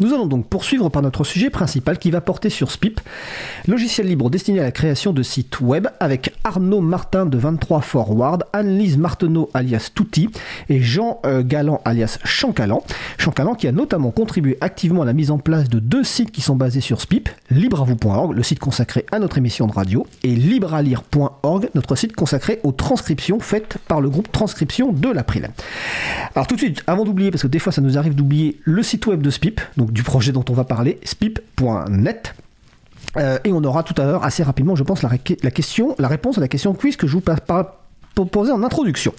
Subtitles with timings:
[0.00, 3.00] Nous allons donc poursuivre par notre sujet principal qui va porter sur SPIP,
[3.68, 8.44] logiciel libre destiné à la création de sites web avec Arnaud Martin de 23 Forward,
[8.54, 10.30] Anne-Lise Marteneau alias Touti
[10.70, 12.82] et Jean euh, Galland alias Chancalan.
[13.18, 16.40] Chancalan qui a notamment contribué activement à la mise en place de deux sites qui
[16.40, 21.68] sont basés sur SPIP, libreavou.org, le site consacré à notre émission de radio, et librealire.org,
[21.74, 25.50] notre site consacré aux transcriptions faites par le groupe Transcription de l'April.
[26.34, 28.82] Alors tout de suite, avant d'oublier, parce que des fois ça nous arrive d'oublier le
[28.82, 32.34] site web de SPIP, donc du projet dont on va parler, spip.net.
[33.16, 35.10] Euh, et on aura tout à l'heure, assez rapidement, je pense, la,
[35.42, 37.22] la, question, la réponse à la question quiz que je vous
[38.26, 39.12] poser en introduction.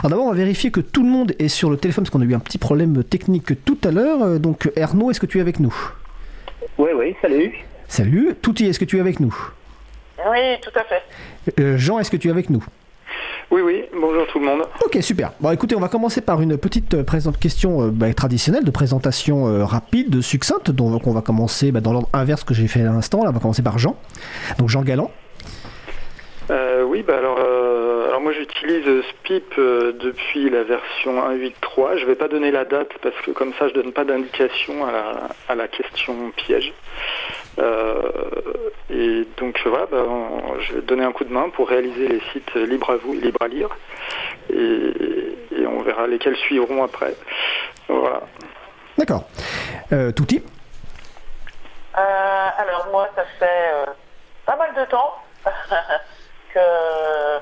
[0.00, 2.20] Alors d'abord, on va vérifier que tout le monde est sur le téléphone, parce qu'on
[2.20, 4.22] a eu un petit problème technique tout à l'heure.
[4.22, 5.74] Euh, donc, Ernaud, est-ce que tu es avec nous?
[6.78, 7.52] Oui, oui, salut.
[7.88, 8.34] Salut.
[8.40, 9.34] Touti, est-ce que tu es avec nous?
[10.30, 11.02] Oui, tout à fait.
[11.60, 12.64] Euh, Jean, est-ce que tu es avec nous?
[13.52, 14.62] Oui, oui, bonjour tout le monde.
[14.82, 15.32] Ok, super.
[15.38, 17.04] Bon, écoutez, on va commencer par une petite euh,
[17.38, 20.70] question euh, bah, traditionnelle de présentation euh, rapide, succincte.
[20.70, 23.24] Donc, on va commencer bah, dans l'ordre inverse que j'ai fait à l'instant.
[23.24, 23.94] Là, on va commencer par Jean.
[24.58, 25.10] Donc, Jean Galland.
[26.86, 31.96] oui, bah alors, alors moi j'utilise SPIP depuis la version 1.8.3.
[31.96, 34.84] Je ne vais pas donner la date parce que comme ça je donne pas d'indication
[34.84, 36.72] à la, à la question piège.
[37.58, 38.00] Euh,
[38.90, 40.04] et donc voilà, bah,
[40.60, 43.20] je vais donner un coup de main pour réaliser les sites libres à vous et
[43.20, 43.68] libres à lire.
[44.50, 45.36] Et,
[45.66, 47.14] on verra lesquels suivront après.
[47.88, 48.20] Voilà.
[48.98, 49.24] D'accord.
[49.92, 50.42] Euh, Touti
[51.96, 53.86] euh, Alors moi, ça fait euh,
[54.44, 55.14] pas mal de temps
[56.54, 57.38] que,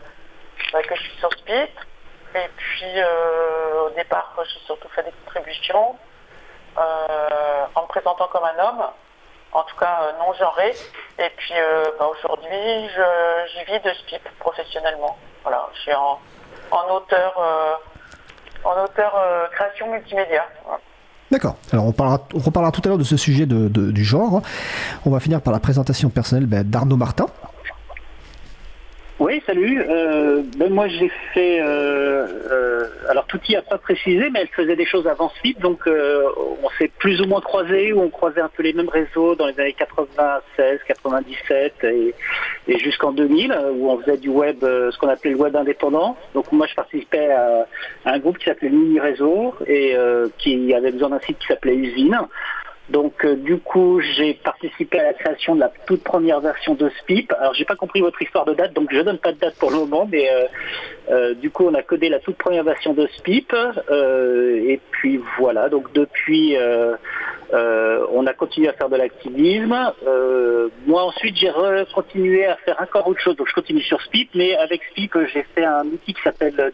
[0.73, 1.53] bah, que je suis sur Spit.
[2.35, 3.03] Et puis
[3.85, 5.97] au départ, j'ai surtout fait des contributions
[6.77, 8.85] en me présentant comme un homme
[9.53, 10.75] en tout cas euh, non genré.
[11.19, 12.49] Et puis euh, bah, aujourd'hui,
[13.53, 15.17] j'y vis de SPIP professionnellement.
[15.43, 16.19] Voilà, je suis en,
[16.95, 17.75] auteur, euh,
[18.65, 19.15] en auteur
[19.53, 20.45] création multimédia.
[21.31, 21.57] D'accord.
[21.73, 24.43] Alors on, parlera, on reparlera tout à l'heure de ce sujet de, du genre.
[25.07, 27.27] On va finir par la présentation personnelle ben, d'Arnaud Martin.
[29.51, 29.83] Salut.
[29.83, 31.61] Euh, ben moi, j'ai fait.
[31.61, 35.89] Euh, euh, alors, Touti a pas précisé, mais elle faisait des choses avant Spip, donc
[35.89, 39.49] on s'est plus ou moins croisés, ou on croisait un peu les mêmes réseaux dans
[39.49, 42.15] les années 96, 97 et,
[42.69, 46.17] et jusqu'en 2000, où on faisait du web, ce qu'on appelait le web indépendant.
[46.33, 47.67] Donc, moi, je participais à,
[48.05, 49.97] à un groupe qui s'appelait Mini Réseau et
[50.39, 52.21] qui avait besoin d'un site qui s'appelait Usine.
[52.91, 56.91] Donc euh, du coup, j'ai participé à la création de la toute première version de
[57.01, 57.33] SPIP.
[57.39, 59.71] Alors j'ai pas compris votre histoire de date, donc je donne pas de date pour
[59.71, 60.47] le moment, mais euh,
[61.11, 63.55] euh, du coup on a codé la toute première version de SPIP.
[63.93, 66.57] et puis voilà, donc depuis
[68.13, 69.77] on a continué à faire de l'activisme.
[70.87, 71.53] moi ensuite j'ai
[71.95, 75.45] continué à faire encore autre chose, donc je continue sur SPIP, mais avec SPIP j'ai
[75.55, 76.73] fait un outil qui s'appelle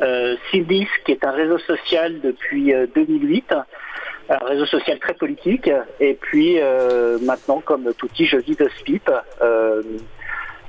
[0.00, 3.52] euh, qui est un réseau social depuis 2008
[4.40, 5.70] un réseau social très politique.
[6.00, 9.10] Et puis euh, maintenant, comme tout petit, je vis de SPIP
[9.42, 9.82] euh,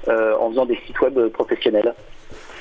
[0.07, 1.93] euh, en faisant des sites web professionnels.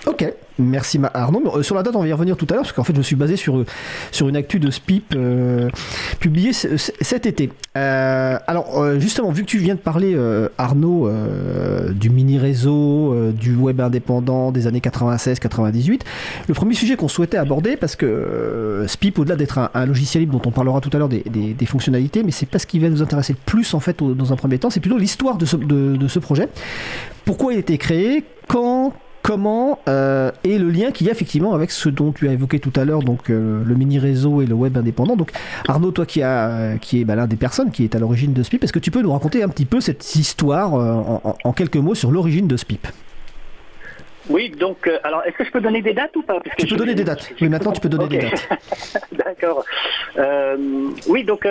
[0.05, 0.27] Ok,
[0.59, 1.43] merci Arnaud.
[1.55, 3.03] Euh, sur la date, on va y revenir tout à l'heure, parce qu'en fait, je
[3.03, 3.65] suis basé sur,
[4.11, 5.71] sur une actu de SPIP euh,
[6.19, 7.53] publiée cet été.
[7.79, 10.19] Euh, alors, justement, vu que tu viens de parler,
[10.59, 11.09] Arnaud,
[11.93, 16.01] du mini-réseau, du web indépendant des années 96-98,
[16.49, 20.49] le premier sujet qu'on souhaitait aborder, parce que SPIP, au-delà d'être un, logiciel libre dont
[20.49, 23.34] on parlera tout à l'heure des, fonctionnalités, mais c'est pas ce qui va nous intéresser
[23.34, 26.19] le plus, en fait, dans un premier temps, c'est plutôt l'histoire de ce, de ce
[26.19, 26.49] projet.
[27.25, 28.25] Pourquoi il a été créé?
[28.49, 28.93] Quand?
[29.22, 32.59] Comment euh, est le lien qu'il y a effectivement avec ce dont tu as évoqué
[32.59, 35.16] tout à l'heure, donc euh, le mini réseau et le web indépendant.
[35.16, 35.31] Donc
[35.69, 38.33] Arnaud, toi qui, a, euh, qui est bah, l'un des personnes qui est à l'origine
[38.33, 41.77] de SPIP, est-ce que tu peux nous raconter un petit peu cette histoire en, quelques
[41.77, 42.87] mots sur l'origine de SPIP?
[44.28, 46.39] Oui, donc, alors, est-ce que je peux donner des dates ou pas?
[46.56, 47.33] Tu peux donner des dates.
[47.41, 48.49] Oui, maintenant, tu peux donner des dates.
[49.12, 49.65] D'accord.
[51.09, 51.47] oui, donc,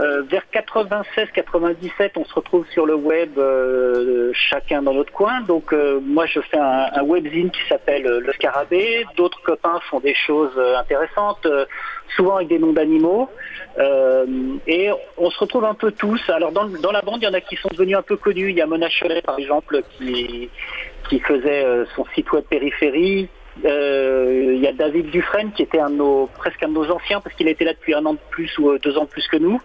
[0.00, 5.40] euh, vers 96-97, on se retrouve sur le web, euh, chacun dans notre coin.
[5.42, 9.06] Donc euh, moi, je fais un, un webzine qui s'appelle Le Scarabée.
[9.16, 11.46] D'autres copains font des choses intéressantes,
[12.16, 13.28] souvent avec des noms d'animaux.
[14.66, 16.20] et on se retrouve un peu tous.
[16.28, 18.50] Alors dans, dans, la bande, il y en a qui sont devenus un peu connus.
[18.50, 20.50] Il y a Mona Cholet, par exemple, qui,
[21.08, 25.90] qui faisait son site web périphérie euh, il y a David Dufresne qui était un
[25.90, 28.56] nos, presque un de nos anciens parce qu'il été là depuis un an de plus
[28.58, 29.60] ou euh, deux ans de plus que nous.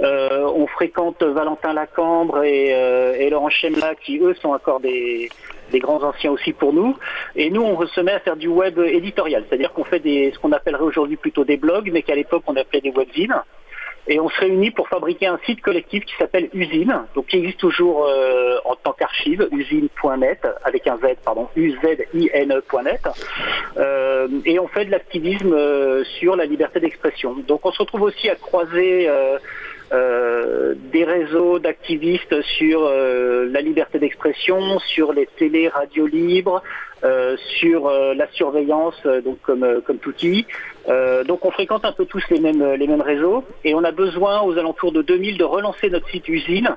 [0.00, 5.28] Euh, on fréquente Valentin Lacambre et, Laurent Chemla qui eux sont encore des,
[5.74, 6.96] grands anciens aussi pour nous.
[7.36, 10.52] Et nous, on se met à faire du web éditorial, c'est-à-dire qu'on fait ce qu'on
[10.52, 13.34] appellerait aujourd'hui plutôt des blogs, mais qu'à l'époque on appelait des webzines
[14.10, 17.60] et on se réunit pour fabriquer un site collectif qui s'appelle Usine, donc qui existe
[17.60, 23.08] toujours euh, en tant qu'archive, usine.net, avec un Z, pardon, U-Z-I-N-E.net,
[23.76, 27.36] euh, et on fait de l'activisme euh, sur la liberté d'expression.
[27.46, 29.08] Donc on se retrouve aussi à croiser
[29.90, 36.62] des réseaux d'activistes sur la liberté d'expression, sur les télé, radios libres,
[37.58, 40.46] sur la surveillance, donc comme comme outil.
[41.26, 44.42] donc on fréquente un peu tous les mêmes les mêmes réseaux et on a besoin
[44.42, 46.76] aux alentours de 2000 de relancer notre site usine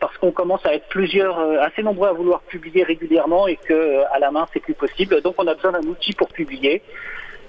[0.00, 4.18] parce qu'on commence à être plusieurs assez nombreux à vouloir publier régulièrement et que à
[4.18, 5.20] la main c'est plus possible.
[5.22, 6.82] Donc on a besoin d'un outil pour publier.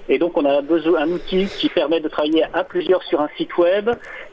[0.10, 3.30] Et donc on a besoin d'un outil qui permet de travailler à plusieurs sur un
[3.38, 3.90] site web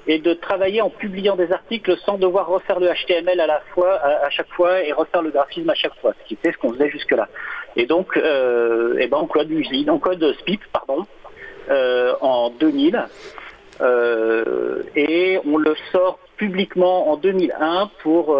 [0.06, 3.94] et de travailler en publiant des articles sans devoir refaire le HTML à la fois
[4.00, 6.72] à, chaque fois et refaire le graphisme à chaque fois, ce qui était ce qu'on
[6.72, 7.28] faisait jusque-là.
[7.76, 11.06] Et donc euh, eh ben on code usine, on code SPIP pardon
[11.70, 13.06] euh, en 2000
[13.80, 18.36] euh, et on le sort publiquement en 2001 pour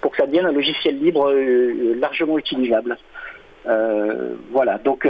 [0.00, 2.96] pour que ça devienne un logiciel libre largement utilisable.
[3.66, 5.06] Euh, voilà, donc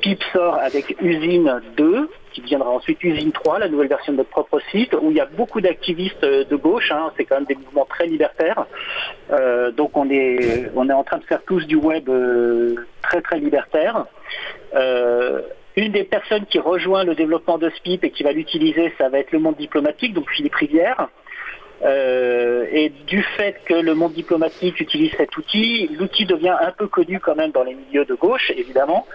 [0.00, 4.18] euh, SPIP sort avec Usine 2, qui deviendra ensuite Usine 3, la nouvelle version de
[4.18, 7.36] notre propre site, où il y a beaucoup d'activistes euh, de gauche, hein, c'est quand
[7.36, 8.66] même des mouvements très libertaires.
[9.76, 12.10] donc on est, on est en train de faire tous du web
[13.02, 14.06] très très libertaire.
[15.76, 19.18] une des personnes qui rejoint le développement de SPIP et qui va l'utiliser, ça va
[19.18, 21.08] être le monde diplomatique, donc Philippe Rivière.
[21.82, 26.88] Euh, et du fait que le monde diplomatique utilise cet outil, l'outil devient un peu
[26.88, 29.06] connu quand même dans les milieux de gauche, évidemment.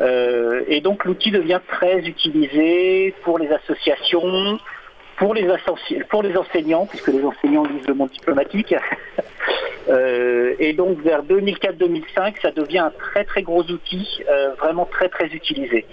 [0.00, 4.58] Euh, et donc l'outil devient très utilisé pour les associations,
[5.18, 5.48] pour les,
[6.36, 8.74] enseignants, puisque les enseignants lisent le monde diplomatique.
[9.88, 15.08] euh, et donc vers 2004-2005, ça devient un très très gros outil, euh, vraiment très
[15.08, 15.84] très utilisé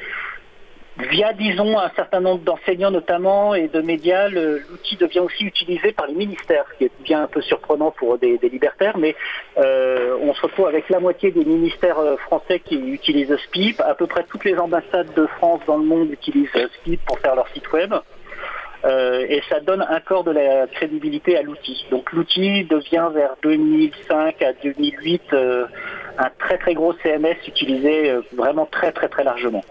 [1.08, 6.08] via, disons, un certain nombre d'enseignants notamment et de médias, l'outil devient aussi utilisé par
[6.08, 9.16] les ministères, ce qui est bien un peu surprenant pour des, libertaires, mais
[9.58, 13.94] euh, on se retrouve avec la moitié des ministères euh, français qui utilisent SPIP, à
[13.94, 17.48] peu près toutes les ambassades de France dans le monde utilisent SPIP pour faire leur
[17.50, 17.94] site web.
[18.86, 21.86] Euh, et ça donne encore de la crédibilité à l'outil.
[21.92, 25.22] Donc l'outil devient vers 2005 à 2008
[26.18, 29.64] un très très gros CMS utilisé vraiment très très très largement.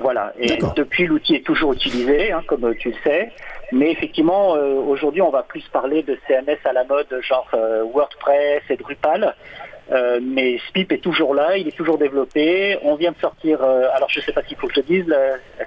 [0.00, 0.32] Voilà.
[0.38, 3.30] Et depuis, l'outil est toujours utilisé, hein, comme tu le sais.
[3.72, 7.84] Mais effectivement, euh, aujourd'hui, on va plus parler de CMS à la mode, genre euh,
[7.84, 9.34] WordPress et Drupal.
[9.92, 12.78] Euh, mais SPIP est toujours là, il est toujours développé.
[12.82, 15.16] On vient de sortir, alors je ne sais pas s'il faut que je dise,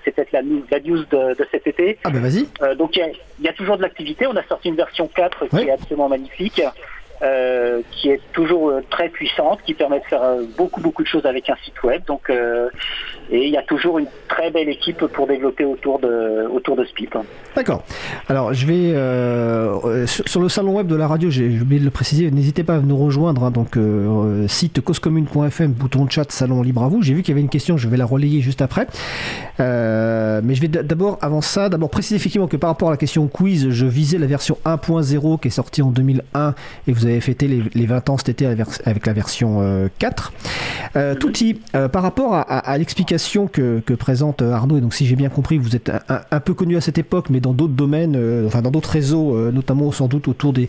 [0.03, 1.99] c'est peut-être la, la, news de, cet été.
[2.05, 2.47] Ah ben vas-y.
[2.77, 4.25] donc il y, a toujours de l'activité.
[4.25, 6.61] On a sorti une version 4 qui est absolument magnifique.
[7.23, 11.07] Euh, qui est toujours euh, très puissante, qui permet de faire euh, beaucoup beaucoup de
[11.07, 12.01] choses avec un site web.
[12.05, 16.75] Donc, et il y a toujours une très belle équipe pour développer autour de autour
[16.75, 17.15] de Spip.
[17.55, 17.83] D'accord.
[18.27, 22.29] Alors je vais sur, le salon web de la radio, j'ai oublié de le préciser.
[22.29, 23.45] N'hésitez pas à nous rejoindre.
[23.45, 23.77] Hein, donc
[24.49, 27.01] site causecommune.fm, bouton chat, salon libre à vous.
[27.01, 28.87] J'ai vu qu'il y avait une question, je vais la relayer juste après.
[29.59, 33.27] mais je vais d'abord avant ça, d'abord préciser effectivement que par rapport à la question
[33.27, 36.53] quiz, je visais la version 1.0 qui est sortie en 2001
[36.87, 40.33] et vous avez fêté les, 20 ans cet été avec la version 4.
[40.95, 45.15] Euh, euh, Touti, euh, par rapport à, l'explication que, présente Arnaud, et donc si j'ai
[45.15, 48.61] bien compris, vous êtes un, peu connu à cette époque, mais dans d'autres domaines, enfin
[48.61, 50.67] dans d'autres réseaux, notamment sans doute autour des,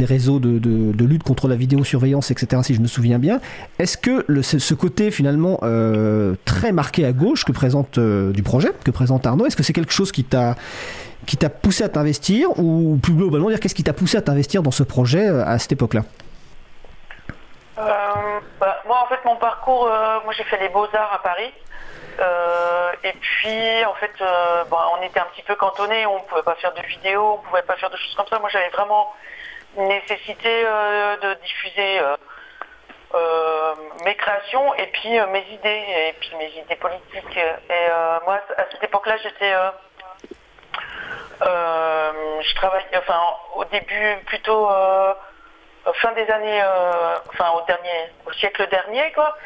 [0.00, 3.40] réseaux de, lutte contre la vidéosurveillance, etc., si je me souviens bien.
[3.78, 5.60] Est-ce que ce côté finalement
[6.44, 9.92] très marqué à gauche que présente du projet, que présente Arnaud, est-ce que c'est quelque
[9.92, 10.56] chose qui t'a
[11.26, 14.62] qui t'a poussé à t'investir ou plus globalement dire qu'est-ce qui t'a poussé à t'investir
[14.62, 16.02] dans ce projet euh, à cette époque-là?
[17.78, 17.82] Euh,
[18.58, 21.52] bah, Moi en fait mon parcours, euh, moi j'ai fait les beaux-arts à Paris.
[23.04, 24.12] et puis en fait
[24.70, 27.42] bah, on était un petit peu cantonné, on ne pouvait pas faire de vidéos, on
[27.42, 28.38] ne pouvait pas faire de choses comme ça.
[28.38, 29.12] Moi j'avais vraiment
[29.76, 30.64] nécessité
[31.22, 32.00] de diffuser
[34.04, 37.36] mes créations et puis mes idées et puis mes idées politiques.
[37.36, 37.88] Et
[38.26, 39.54] moi à cette époque-là j'étais
[41.40, 43.20] je travaille, enfin,
[43.54, 45.14] au début, plutôt euh,
[45.94, 49.36] fin des années, euh, enfin, au dernier, au siècle dernier, quoi.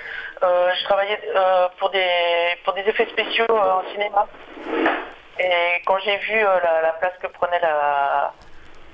[0.42, 1.20] je travaillais
[1.78, 2.08] pour des
[2.64, 4.26] pour des effets spéciaux en cinéma.
[5.38, 7.60] Et quand j'ai vu la, place que prenait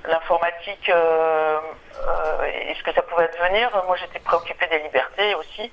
[0.05, 5.71] l'informatique et ce que ça pouvait devenir, moi j'étais préoccupée des libertés aussi.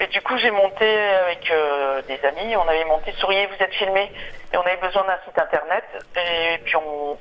[0.00, 3.74] Et du coup, j'ai monté avec euh, des amis, on avait monté Souriez, vous êtes
[3.74, 4.12] filmé,
[4.52, 5.84] et on avait besoin d'un site internet.
[6.16, 7.18] Et puis, on,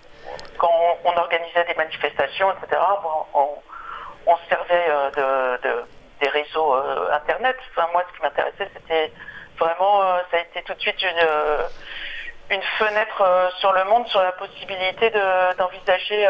[0.60, 0.72] quand
[1.04, 2.82] on, organisait des manifestations, etc.,
[3.34, 5.86] on, se servait euh, de,
[6.22, 7.56] des réseaux euh, internet.
[7.72, 9.12] Enfin, moi, ce qui m'intéressait, c'était
[9.58, 14.34] vraiment, ça a été tout de suite une, une fenêtre sur le monde, sur la
[14.34, 15.10] possibilité
[15.58, 16.28] d'envisager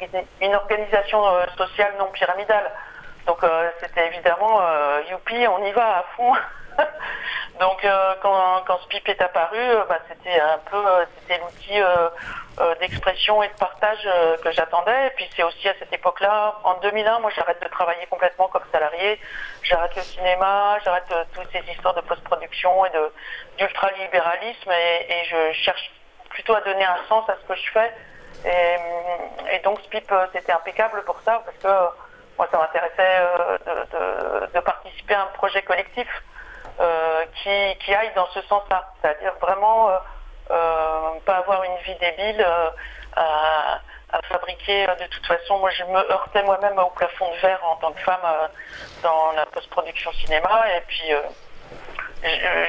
[0.00, 1.22] une, une, organisation
[1.56, 2.72] sociale non pyramidale.
[3.26, 6.32] Donc euh, c'était évidemment euh, youpi, on y va à fond.
[7.60, 7.86] Donc
[8.20, 10.76] quand, quand Spip est apparu, bah, c'était un peu
[11.30, 11.80] l'outil
[12.80, 14.06] d'expression et de partage
[14.44, 15.06] que j'attendais.
[15.06, 18.64] Et puis c'est aussi à cette époque-là, en 2001, moi j'arrête de travailler complètement comme
[18.70, 19.18] salarié,
[19.62, 22.90] j'arrête le cinéma, j'arrête toutes ces histoires de post-production et
[23.56, 25.90] d'ultralibéralisme et, et je cherche
[26.28, 27.90] plutôt à donner un sens à ce que je fais.
[28.44, 31.96] Et, donc Spip, c'était impeccable pour ça, parce que
[32.38, 33.20] moi, ça m'intéressait
[33.66, 36.08] de, de, participer à un projet collectif
[36.78, 38.92] euh, qui, qui, aille dans ce sens-là.
[39.00, 39.96] C'est-à-dire vraiment euh,
[40.50, 42.46] euh, pas avoir une vie débile
[43.16, 43.80] à,
[44.28, 44.86] fabriquer.
[44.86, 48.00] De toute façon, moi, je me heurtais moi-même au plafond de verre en tant que
[48.00, 48.20] femme
[49.02, 50.64] dans la post-production cinéma.
[50.76, 51.12] Et puis,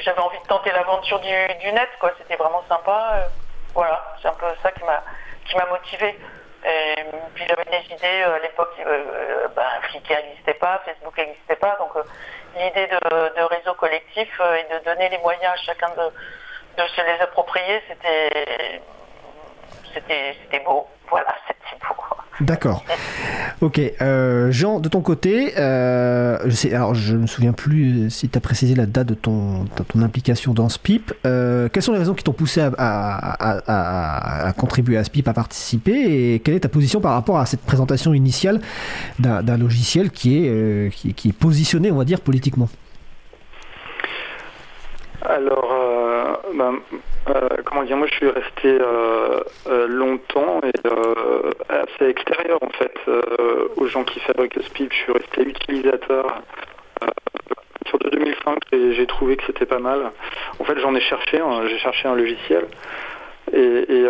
[0.02, 2.12] j'avais envie de tenter l'aventure du, net, quoi.
[2.18, 3.28] C'était vraiment sympa.
[3.74, 5.04] voilà, c'est un peu ça qui m'a
[5.48, 6.18] qui m'a motivé.
[6.68, 11.78] Et puis j'avais des idées à l'époque, euh, ben, Flickr n'existait pas, Facebook n'existait pas,
[11.80, 11.92] donc
[12.58, 17.22] l'idée de, réseau collectif et de donner les moyens à chacun de, de se les
[17.22, 18.82] approprier, c'était
[19.94, 20.88] c'était beau.
[21.10, 21.96] Voilà, c'était beau.
[22.42, 22.86] D'accord.
[23.62, 23.82] Ok.
[24.02, 28.76] Euh, Jean, de ton côté, euh, je je me souviens plus si tu as précisé
[28.76, 29.66] la date de ton,
[30.00, 31.12] implication dans SPIP.
[31.26, 36.40] Euh, quelles sont les raisons qui t'ont poussé à, contribuer à SPIP, à participer Et
[36.40, 38.62] quelle est ta position par rapport à cette présentation initiale
[39.18, 42.70] d'un logiciel qui est, qui, est positionné, on va dire, politiquement?
[45.24, 45.87] Alors,
[46.54, 46.80] ben,
[47.30, 50.90] euh, comment dire, moi je suis resté euh, euh, longtemps et
[51.70, 52.94] assez extérieur en fait
[53.76, 54.92] aux gens qui fabriquent le SPIP.
[54.92, 56.42] Je suis resté utilisateur
[57.88, 60.12] sur de 2005 et j'ai trouvé que c'était pas mal.
[60.60, 62.66] En fait, j'en ai cherché, j'ai cherché un logiciel
[63.54, 64.06] et, et,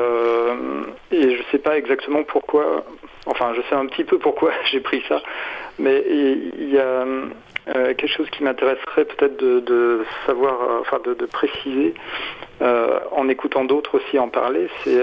[1.12, 2.84] et je sais pas exactement pourquoi.
[3.26, 5.22] Enfin, je sais un petit peu pourquoi j'ai pris ça,
[5.80, 7.06] mais il y a
[7.76, 11.94] euh, quelque chose qui m'intéresserait peut-être de, savoir, euh, enfin de, préciser,
[12.62, 15.02] euh, en écoutant d'autres aussi en parler, c'est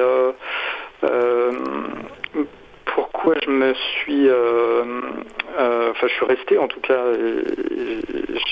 [2.87, 7.05] pourquoi je me suis, enfin je suis resté en tout cas,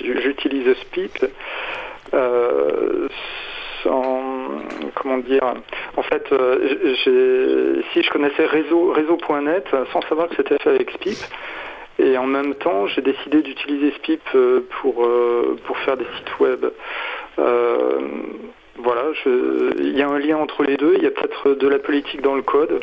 [0.01, 1.27] j'utilise SPIP
[3.83, 4.49] sans,
[4.95, 5.55] comment dire,
[5.97, 6.29] en fait,
[7.93, 11.19] si je connaissais réseau, réseau.net sans savoir que c'était fait avec SPIP,
[11.99, 16.41] et en même temps, j'ai décidé d'utiliser Spip euh, pour, euh, pour faire des sites
[16.41, 16.67] web.
[17.39, 18.01] Euh,
[18.79, 20.95] voilà, il y a un lien entre les deux.
[20.97, 22.81] Il y a peut-être de la politique dans le code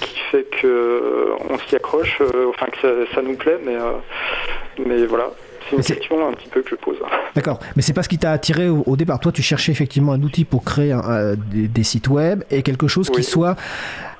[0.00, 3.76] qui fait qu'on s'y accroche, enfin que ça, nous plaît, mais,
[4.78, 5.30] mais voilà.
[5.70, 6.96] C'est une question un petit peu que je pose.
[7.34, 9.20] D'accord, mais c'est pas ce qui t'a attiré au, départ.
[9.20, 10.96] Toi, tu cherchais effectivement un outil pour créer
[11.52, 13.56] des, sites web et quelque chose qui soit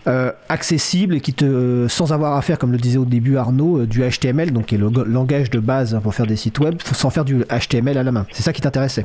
[0.08, 3.80] euh, accessible et qui te, sans avoir à faire, comme le disait au début Arnaud,
[3.80, 6.76] euh, du HTML, donc qui est le langage de base pour faire des sites web,
[6.80, 8.24] sans faire du HTML à la main.
[8.32, 9.04] C'est ça qui t'intéressait?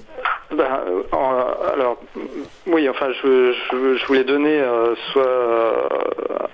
[0.56, 1.98] Ben, euh, alors,
[2.68, 4.62] oui, enfin, je, voulais donner
[5.12, 5.90] soit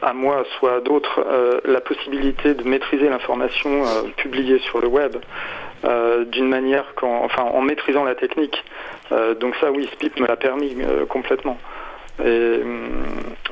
[0.01, 1.23] à moi, soit à d'autres
[1.65, 3.83] la possibilité de maîtriser l'information
[4.17, 5.15] publiée sur le web
[6.31, 8.63] d'une manière, enfin, en maîtrisant la technique.
[9.39, 10.75] donc ça, oui, Spip me l'a permis
[11.07, 11.57] complètement.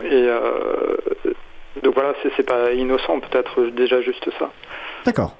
[0.03, 0.98] Et, euh,
[1.84, 4.51] donc voilà, c'est pas innocent, peut-être déjà juste ça.
[5.05, 5.36] D'accord.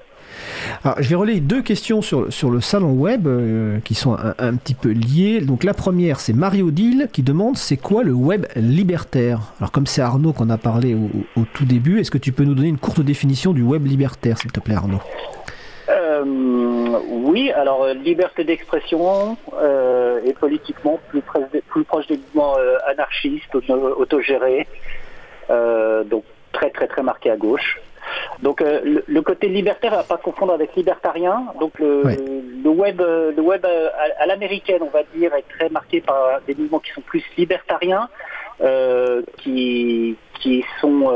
[0.84, 4.54] Alors, je vais relayer deux questions sur, sur le salon web euh, qui sont un,
[4.54, 5.40] petit peu liées.
[5.40, 9.40] Donc, la première, c'est Marie-Odile qui demande c'est quoi le web libertaire?
[9.58, 12.54] Alors, comme c'est Arnaud qu'on a parlé au tout début, est-ce que tu peux nous
[12.54, 15.00] donner une courte définition du web libertaire, s'il te plaît, Arnaud?
[16.26, 21.22] Euh, oui, alors euh, liberté d'expression euh, et politiquement plus,
[21.68, 22.56] plus proche des mouvements
[22.86, 24.66] anarchistes, autogérés,
[25.48, 27.80] donc très très très marqué à gauche.
[28.42, 31.46] Donc le, côté libertaire à pas confondre avec libertarien.
[31.60, 36.54] Donc le, web, le web à, l'américaine, on va dire, est très marqué par des
[36.54, 38.08] mouvements qui sont plus libertariens,
[39.36, 41.08] qui qui sont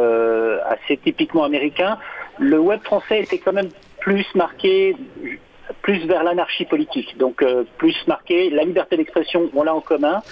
[0.66, 1.98] assez typiquement américains.
[2.42, 3.70] Le web français était quand même
[4.00, 4.96] plus marqué
[5.82, 7.16] plus vers l'anarchie politique.
[7.18, 10.22] Donc euh, plus marqué, la liberté d'expression, on l'a en commun,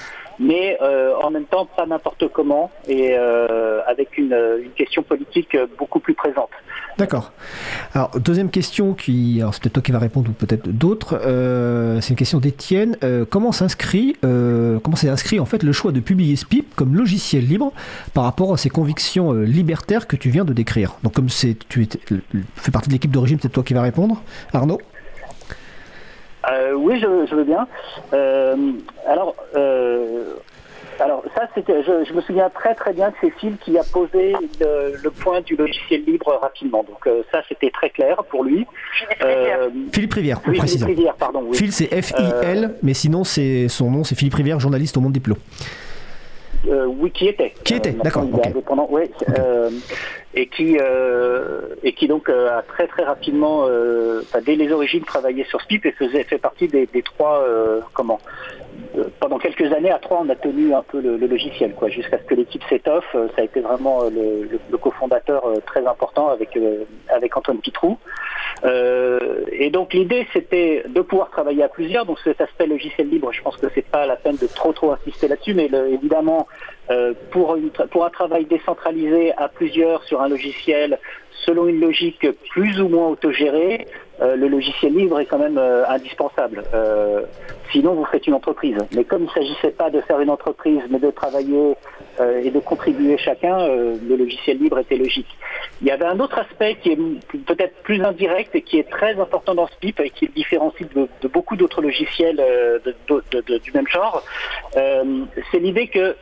[0.40, 4.36] mais euh, en même temps pas n'importe comment et euh, avec une,
[4.74, 6.48] question politique beaucoup plus présente.
[6.96, 7.32] D'accord.
[7.92, 11.20] Alors deuxième question qui, alors c'est peut-être toi qui va répondre ou peut-être d'autres.
[12.00, 12.96] c'est une question d'Étienne.
[13.28, 17.72] comment s'inscrit, comment s'est inscrit en fait le choix de publier SPIP comme logiciel libre
[18.14, 20.96] par rapport à ces convictions libertaires que tu viens de décrire?
[21.02, 21.86] Donc comme c'est, tu
[22.56, 24.22] fais partie de l'équipe d'origine, c'est toi qui va répondre.
[24.52, 24.80] Arnaud?
[26.50, 27.66] Euh, oui, je, veux bien.
[28.12, 28.56] Euh,
[29.06, 30.34] alors, euh,
[30.98, 35.10] Alors ça, c'était, je, me souviens très très bien de Cécile qui a posé le,
[35.10, 36.84] point du logiciel libre rapidement.
[36.84, 38.66] Donc euh, ça, c'était très clair pour lui.
[39.92, 41.44] Philippe Rivière, oui, Philippe Rivière, pardon.
[41.46, 41.56] Oui.
[41.56, 45.36] Phil, c'est F-I-L, mais sinon, c'est son nom, c'est Philippe Rivière, journaliste au Monde Diplo.
[46.68, 47.54] Euh, oui, qui était.
[47.64, 48.24] Qui était, d'accord.
[48.90, 49.02] Oui,
[50.34, 55.02] et qui euh, et qui donc euh, a très très rapidement, euh, dès les origines,
[55.02, 57.44] travaillé sur SPIP et faisait fait partie des, des trois
[57.92, 58.20] comment
[59.18, 62.24] pendant quelques années à trois on a tenu un peu le, logiciel quoi jusqu'à ce
[62.24, 63.10] que l'équipe s'étoffe.
[63.12, 66.56] Ça a été vraiment le, le, cofondateur très important avec
[67.08, 67.98] avec Antoine Pitrou.
[68.64, 72.06] Et donc l'idée c'était de pouvoir travailler à plusieurs.
[72.06, 74.92] Donc cet aspect logiciel libre je pense que c'est pas la peine de trop trop
[74.92, 76.46] insister là-dessus mais évidemment
[77.30, 80.98] pour, une, pour un travail décentralisé à plusieurs sur un logiciel
[81.46, 83.86] selon une logique plus ou moins autogérée,
[84.20, 86.62] euh, le logiciel libre est quand même euh, indispensable.
[86.74, 87.22] Euh,
[87.72, 88.76] sinon, vous faites une entreprise.
[88.94, 91.76] Mais comme il ne s'agissait pas de faire une entreprise, mais de travailler
[92.44, 95.38] et de contribuer chacun, le logiciel libre était logique.
[95.80, 96.98] Il y avait un autre aspect qui est
[97.46, 101.28] peut-être plus indirect et qui est très important dans SPIP et qui le différencie de,
[101.28, 102.42] beaucoup d'autres logiciels
[103.08, 104.22] du même genre.
[104.74, 106.14] C'est l'idée que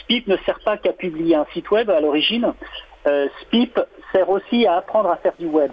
[0.00, 2.52] SPIP ne sert pas qu'à publier un site web à l'origine,
[3.06, 3.78] euh, SPIP
[4.12, 5.72] sert aussi à apprendre à faire du web.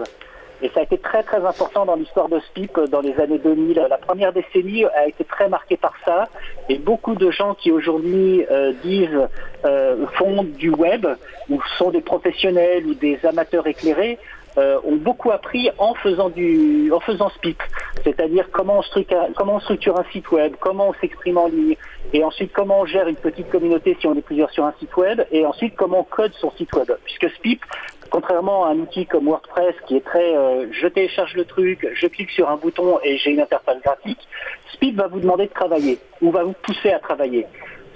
[0.64, 3.84] Et ça a été très très important dans l'histoire de SPIP dans les années 2000.
[3.90, 6.30] La première décennie a été très marquée par ça.
[6.70, 9.28] Et beaucoup de gens qui aujourd'hui euh, disent
[9.66, 11.08] euh, font du web,
[11.50, 14.20] ou sont des professionnels ou des amateurs éclairés,
[14.58, 17.62] euh, ont beaucoup appris en faisant du, en faisant SPIP,
[18.04, 21.76] c'est-à-dire comment on structure, un site web, comment on s'exprime en ligne,
[22.14, 24.96] et ensuite comment on gère une petite communauté si on est plusieurs sur un site
[24.98, 27.62] web, et ensuite comment on code son site web, puisque SPIP,
[28.10, 32.08] contrairement à un outil comme WordPress qui est très, euh, je télécharge le truc, je
[32.08, 34.28] clique sur un bouton et j'ai une interface graphique,
[34.74, 37.48] SPIP va vous demander de travailler ou va vous pousser à travailler.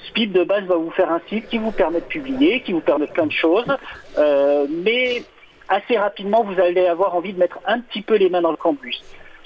[0.10, 2.82] SPIP de base va vous faire un site qui vous permet de publier, qui vous
[2.82, 3.66] permet plein de choses,
[4.18, 5.24] euh, mais
[5.70, 8.58] assez rapidement, vous allez avoir envie de mettre un petit peu les mains dans le
[8.58, 9.02] cambus.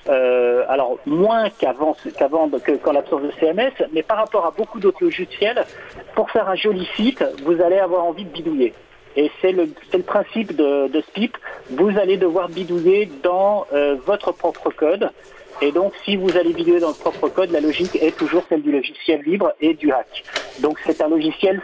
[0.08, 4.80] Euh, alors moins qu'avant, qu'avant que, quand l'absence de CMS, mais par rapport à beaucoup
[4.80, 5.66] d'autres logiciels,
[6.16, 8.74] pour faire un joli site, vous allez avoir envie de bidouiller.
[9.16, 11.36] Et c'est le, le, principe de, de, SPIP.
[11.72, 15.10] Vous allez devoir bidouiller dans euh, votre propre code.
[15.62, 18.62] Et donc, si vous allez bidouiller dans votre propre code, la logique est toujours celle
[18.62, 20.24] du logiciel libre et du hack.
[20.62, 21.62] Donc, c'est un logiciel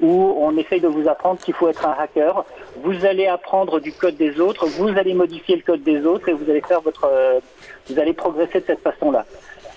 [0.00, 2.44] où on essaye de vous apprendre qu'il faut être un hacker.
[2.82, 6.32] Vous allez apprendre du code des autres, vous allez modifier le code des autres et
[6.32, 7.40] vous allez faire votre, euh,
[7.88, 9.24] vous allez progresser de cette façon-là.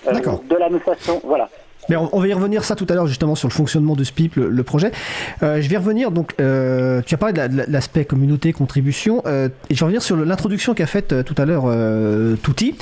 [0.08, 0.12] Euh,
[0.48, 1.48] de la même façon, voilà.
[1.90, 4.36] Mais on, va y revenir ça tout à l'heure justement sur le fonctionnement de SPIP,
[4.36, 4.90] le, projet.
[5.42, 6.32] Euh, je vais revenir donc.
[6.40, 10.86] Euh, tu as parlé de l'aspect communauté, contribution, et je vais revenir sur l'introduction qu'a
[10.86, 11.64] faite tout à l'heure
[12.42, 12.74] Touti.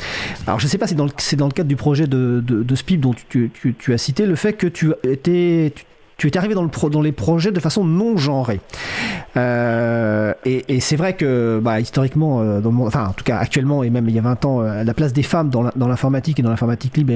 [0.46, 3.00] Alors je ne sais pas si c'est dans, le cadre du projet de, de, SPIP
[3.00, 5.84] dont tu, tu, as cité le fait que tu étais, tu
[6.28, 8.60] es arrivé dans, le dans les projets de façon non genrée.
[9.36, 14.08] Euh, et, c'est vrai que bah, historiquement, euh, enfin en tout cas actuellement et même
[14.08, 16.96] il y a 20 ans, euh, la place des femmes dans l'informatique et dans l'informatique
[16.96, 17.14] libre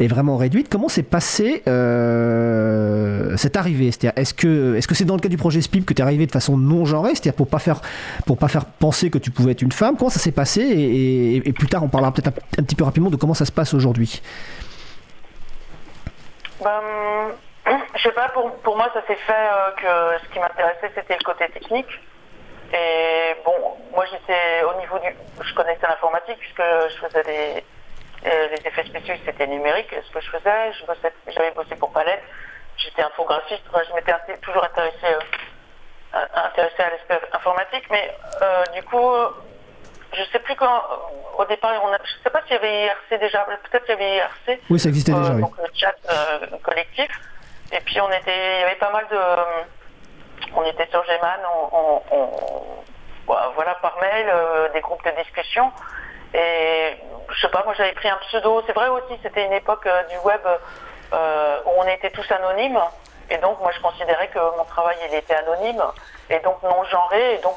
[0.00, 0.68] est, vraiment réduite.
[0.68, 1.62] Comment s'est passé
[3.36, 3.90] cette arrivée?
[3.90, 6.32] C'est-à-dire est-ce que c'est dans le cas du projet SPIP que tu es arrivé de
[6.32, 9.96] façon non genrée, c'est-à-dire pour pas pas faire penser que tu pouvais être une femme?
[9.96, 10.60] Comment ça s'est passé?
[10.62, 13.74] Et, plus tard on parlera peut-être un, petit peu rapidement de comment ça se passe
[13.74, 14.20] aujourd'hui.
[16.62, 16.70] Ben,
[17.66, 21.16] je sais pas, pour, pour moi, ça s'est fait euh, que ce qui m'intéressait, c'était
[21.16, 21.88] le côté technique.
[22.72, 25.14] Et bon, moi, j'étais au niveau du.
[25.40, 27.64] Je connaissais l'informatique puisque je faisais des.
[28.26, 30.72] Euh, les effets spéciaux, c'était numérique, ce que je faisais.
[31.28, 32.22] J'avais bossé pour Palette.
[32.76, 33.62] J'étais infographiste.
[33.66, 35.06] je m'étais toujours intéressé,
[36.14, 37.84] euh, intéressé à l'aspect informatique.
[37.90, 38.16] Mais
[38.74, 39.12] du coup,
[40.14, 40.82] je sais plus quand.
[41.36, 43.44] Au départ, on a, je sais pas s'il y avait IRC déjà.
[43.44, 44.60] Peut-être qu'il y avait IRC.
[44.70, 45.34] Oui, ça existait déjà.
[45.34, 45.94] Donc, le chat
[46.62, 47.10] collectif.
[47.72, 49.18] Et puis on était, il y avait pas mal de,
[50.54, 51.40] on était sur Gman,
[51.72, 52.02] on,
[53.26, 55.72] voilà par mail, euh, des groupes de discussion.
[56.34, 56.96] Et
[57.30, 58.62] je sais pas, moi j'avais pris un pseudo.
[58.66, 60.40] C'est vrai aussi, c'était une époque euh, du web
[61.12, 62.80] euh, où on était tous anonymes.
[63.30, 65.82] Et donc moi je considérais que mon travail il était anonyme
[66.28, 67.34] et donc non genré.
[67.34, 67.56] Et donc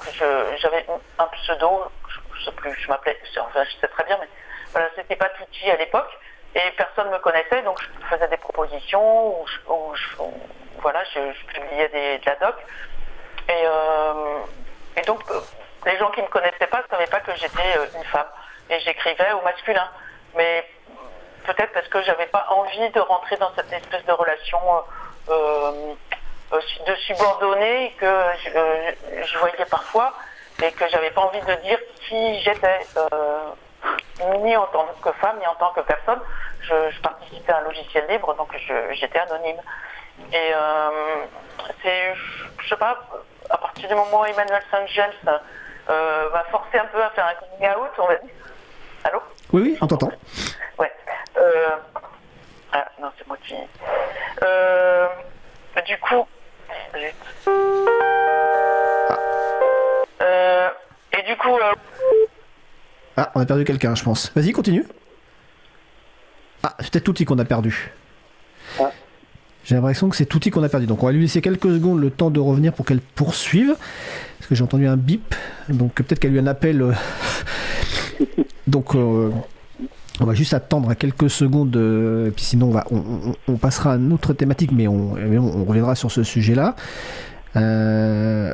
[0.58, 0.86] j'avais
[1.20, 1.84] un pseudo,
[2.36, 4.30] je, sais plus, je m'appelais, enfin je sais très bien, mais
[4.72, 6.18] voilà, c'était pas Touti à l'époque.
[6.56, 9.46] Et personne ne me connaissait, donc je faisais des propositions, ou,
[10.80, 12.56] voilà, je, publiais des, de la doc.
[13.50, 14.40] Et, euh,
[15.06, 15.40] donc, euh,
[15.86, 18.28] les gens qui ne me connaissaient pas ne savaient pas que j'étais euh, une femme.
[18.70, 19.90] Et j'écrivais au masculin.
[20.36, 20.68] Mais
[21.46, 24.60] peut-être parce que j'avais pas envie de rentrer dans cette espèce de relation
[25.30, 28.22] de subordonnée que
[29.24, 30.14] je, voyais parfois
[30.62, 32.80] et que j'avais pas envie de dire qui j'étais
[34.44, 36.20] ni en tant que femme, ni en tant que personne.
[36.62, 38.50] Je, participais à un logiciel libre, donc
[38.92, 39.62] j'étais anonyme.
[40.34, 40.52] Et
[41.84, 42.14] c'est,
[42.60, 42.98] je sais pas,
[43.50, 45.40] à partir du moment où Emmanuel Saint-James
[45.88, 48.34] va forcer un peu à faire un coming out, on va dire.
[49.04, 49.22] Allô?
[49.54, 50.12] Oui, oui, on t'entend.
[50.78, 50.92] Ouais.
[52.74, 53.56] Ah, non, c'est moi qui.
[55.88, 56.28] du coup.
[60.20, 60.74] Ah.
[61.14, 61.58] et du coup.
[63.18, 64.32] Ah, on a perdu quelqu'un, je pense.
[64.36, 64.86] Vas-y, continue.
[66.62, 67.92] Ah, c'est peut-être Touti qu'on a perdu.
[68.80, 68.92] Ah.
[69.64, 70.86] J'ai l'impression que c'est Touti qu'on a perdu.
[70.86, 73.76] Donc on va lui laisser quelques secondes le temps de revenir pour qu'elle poursuive.
[74.38, 75.36] Parce que j'ai entendu un bip.
[75.70, 76.82] Donc peut-être qu'elle lui un appel.
[76.82, 76.94] Euh.
[78.68, 79.32] Donc euh,
[80.20, 81.76] on va juste attendre quelques secondes.
[81.76, 82.86] Euh, et puis sinon on, va,
[83.48, 84.72] on, passera à une autre thématique.
[84.72, 86.76] Mais on, on reviendra sur ce sujet-là.
[87.56, 88.54] Euh,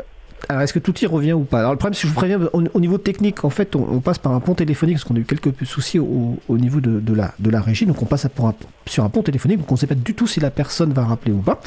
[0.49, 1.59] alors, est-ce que tout y revient ou pas?
[1.59, 4.33] Alors, le problème, si je vous préviens, au, niveau technique, en fait, on, passe par
[4.33, 7.61] un pont téléphonique parce qu'on a eu quelques soucis au, niveau de, la, de la
[7.61, 7.85] régie.
[7.85, 8.27] Donc, on passe
[8.85, 9.59] sur un pont téléphonique.
[9.59, 11.61] Donc, on ne sait pas du tout si la personne va rappeler ou pas.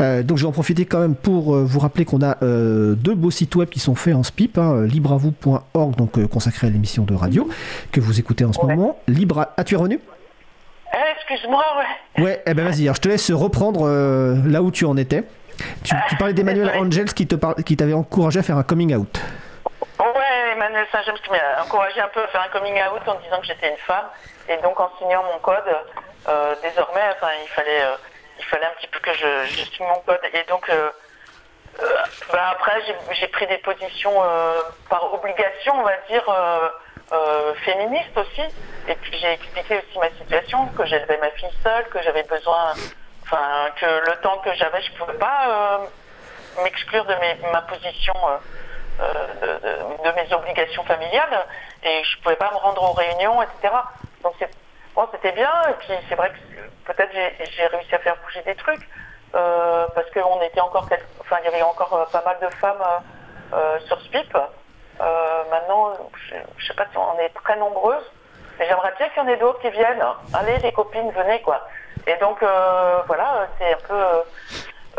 [0.00, 2.94] Euh, donc, je vais en profiter quand même pour euh, vous rappeler qu'on a euh,
[2.94, 4.58] deux beaux sites web qui sont faits en SPIP.
[4.58, 7.48] Hein, libreavou.org, donc consacré à l'émission de radio
[7.90, 8.98] que vous écoutez en ce moment.
[9.08, 9.46] Libre.
[9.56, 9.98] Ah, tu es revenu
[11.16, 12.22] Excuse-moi, ouais.
[12.22, 13.88] Ouais, eh ben vas-y, alors je te laisse reprendre
[14.46, 15.24] là où tu en étais.
[15.84, 17.28] Tu, parlais d'Emmanuel Angels qui
[17.64, 19.20] qui t'avait encouragé à faire un coming out.
[19.98, 23.40] Ouais, Emmanuel Saint-James qui m'a encouragé un peu à faire un coming out en disant
[23.40, 24.06] que j'étais une femme.
[24.48, 25.64] Et donc en signant mon code,
[26.28, 27.96] euh, désormais, enfin, il fallait, euh,
[28.38, 30.20] il fallait un petit peu que je, je signe mon code.
[30.32, 30.90] Et donc, euh,
[32.32, 32.80] bah, après,
[33.12, 34.14] j'ai pris des positions
[34.88, 36.24] par obligation, on va dire,
[37.64, 38.42] féministes aussi.
[38.88, 42.74] Et puis j'ai expliqué aussi ma situation, que j'élevais ma fille seule, que j'avais besoin
[43.24, 47.14] Enfin, que le temps que j'avais, je pouvais pas euh, m'exclure de
[47.52, 48.14] ma position,
[49.00, 51.46] euh, euh, de, mes obligations familiales,
[51.82, 53.74] et je pouvais pas me rendre aux réunions, etc.
[54.22, 54.34] Donc
[55.12, 58.86] c'était bien, et puis c'est vrai que peut-être j'ai réussi à faire bouger des trucs,
[59.32, 60.86] parce qu'on était encore,
[61.20, 62.84] enfin il y avait encore pas mal de femmes
[63.86, 64.36] sur SPIP.
[65.50, 65.94] maintenant,
[66.28, 68.10] je ne sais pas si on est très nombreuses,
[68.58, 70.04] mais j'aimerais bien qu'il y en ait d'autres qui viennent.
[70.32, 71.66] Allez les copines, venez quoi.
[72.06, 74.04] Et donc, euh, voilà, c'est un peu,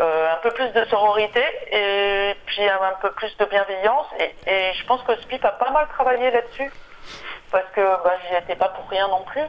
[0.00, 4.06] euh, un peu plus de sororité et puis un, peu plus de bienveillance.
[4.18, 6.70] Et, je pense que SPIP a pas mal travaillé là-dessus
[7.52, 9.44] parce que bah, j'y étais pas pour rien non plus.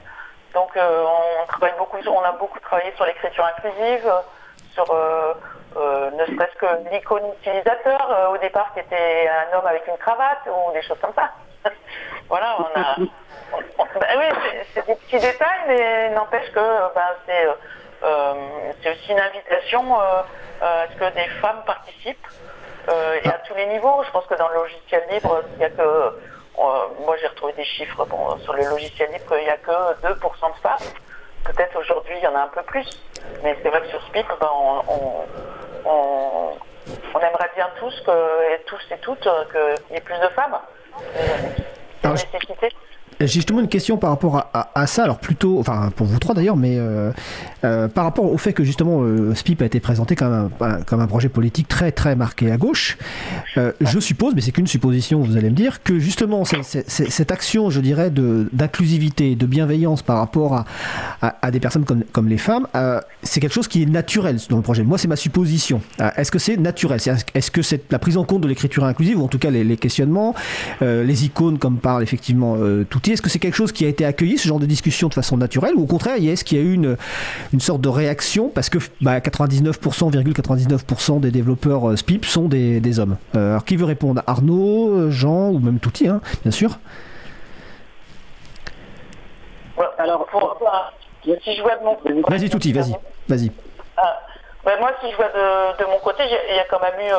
[0.54, 1.06] Donc, euh,
[1.44, 4.12] on travaille beaucoup, on a beaucoup travaillé sur l'écriture inclusive,
[4.74, 4.94] sur
[5.76, 10.72] ne serait-ce que l'icône utilisateur au départ qui était un homme avec une cravate ou
[10.74, 11.32] des choses comme ça.
[12.30, 12.96] voilà, on a.
[13.52, 14.26] Bah oui,
[14.74, 17.48] c'est des petits détails, mais n'empêche que bah, c'est
[18.04, 18.34] euh,
[18.86, 20.22] aussi une invitation euh,
[20.62, 22.28] à ce que des femmes participent
[22.90, 24.04] euh, et à tous les niveaux.
[24.06, 26.20] Je pense que dans le logiciel libre, il n'y a que.
[27.06, 30.14] moi, j'ai retrouvé des chiffres bon, sur le logiciel libre, il n'y a que 2%
[30.14, 30.78] de femmes.
[31.44, 32.88] Peut-être aujourd'hui, il y en a un peu plus.
[33.44, 35.26] Mais c'est vrai que sur Speak, ben, on,
[35.86, 40.60] on, aimerait bien tous, que, et tous et toutes qu'il y ait plus de femmes.
[42.02, 42.70] C'est une nécessité.
[43.20, 46.56] J'ai justement une question par rapport à, ça, alors plutôt, enfin pour vous trois d'ailleurs,
[46.56, 47.12] mais euh,
[47.64, 51.00] euh, par rapport au fait que justement euh, SPIP a été présenté comme un, comme
[51.00, 52.98] un projet politique très très marqué à gauche,
[53.56, 57.82] je suppose, mais c'est qu'une supposition, vous allez me dire, que justement cette action, je
[57.82, 60.66] dirais, d'inclusivité, de, bienveillance par rapport à,
[61.22, 62.68] à, des personnes comme, comme les femmes,
[63.24, 64.84] c'est quelque chose qui est naturel dans le projet.
[64.84, 65.82] Moi, c'est ma supposition.
[66.18, 67.00] Est-ce que c'est naturel?
[67.34, 69.64] Est-ce que c'est la prise en compte de l'écriture inclusive, ou en tout cas les,
[69.64, 70.36] les questionnements,
[70.82, 72.58] les icônes comme parle effectivement
[72.90, 75.14] tout est-ce que c'est quelque chose qui a été accueilli, ce genre de discussion, de
[75.14, 76.98] façon naturelle, ou au contraire, est-ce qu'il y a eu une,
[77.54, 78.50] une sorte de réaction?
[78.50, 83.76] Parce que 99%, bah, 99% des développeurs euh, SPIP sont des, hommes euh, Alors, qui
[83.76, 84.22] veut répondre?
[84.28, 86.80] Arnaud, Jean ou même Touti, hein, bien sûr
[89.98, 90.60] Alors, pour,
[91.24, 92.22] si je vois de mon côté.
[92.28, 92.96] Vas-y, Touti, vas-y.
[93.28, 93.52] vas-y.
[93.98, 94.20] Ah,
[94.64, 97.12] bah, moi, si je vois de, mon côté, il y a quand même eu.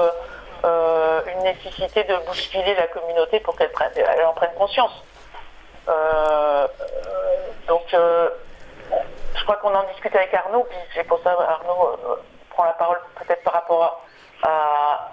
[0.65, 3.71] Euh, une nécessité de bousculer la communauté pour qu'elle
[4.27, 4.91] en prenne conscience.
[5.89, 6.67] Euh,
[7.67, 8.29] donc, euh,
[9.35, 12.17] je crois qu'on en discute avec Arnaud, puis c'est pour ça Arnaud euh,
[12.51, 14.05] prend la parole peut-être par rapport
[14.43, 15.09] à,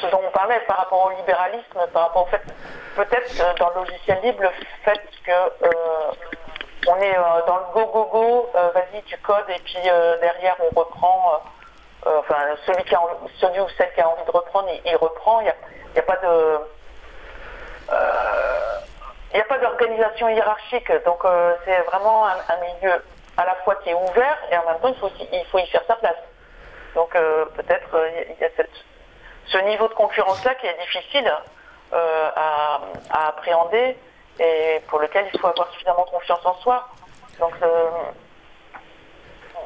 [0.00, 2.42] ce dont on parlait, par rapport au libéralisme, par rapport au fait,
[2.96, 4.50] peut-être dans le logiciel libre, le
[4.84, 5.32] fait que
[6.86, 9.78] on est dans le go go go, vas-y tu codes et puis
[10.20, 11.42] derrière on reprend,
[12.06, 12.94] enfin celui, qui
[13.40, 15.52] celui ou celle qui a envie de reprendre, il, reprend, il
[15.94, 16.60] n'y a, pas de
[19.32, 22.94] il n'y a pas d'organisation hiérarchique, donc euh, c'est vraiment un, milieu
[23.36, 25.66] à la fois qui est ouvert et en même temps il faut, il faut y
[25.66, 26.16] faire sa place.
[26.94, 28.70] Donc euh, peut-être euh, il y a cette,
[29.46, 31.30] ce niveau de concurrence-là qui est difficile
[31.92, 32.80] à,
[33.28, 33.96] appréhender
[34.40, 36.88] et pour lequel il faut avoir suffisamment confiance en soi.
[37.40, 37.54] Donc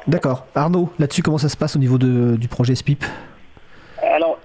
[0.07, 0.47] D'accord.
[0.55, 3.05] Arnaud, là-dessus, comment ça se passe au niveau de, du projet SPIP
[4.03, 4.39] Alors,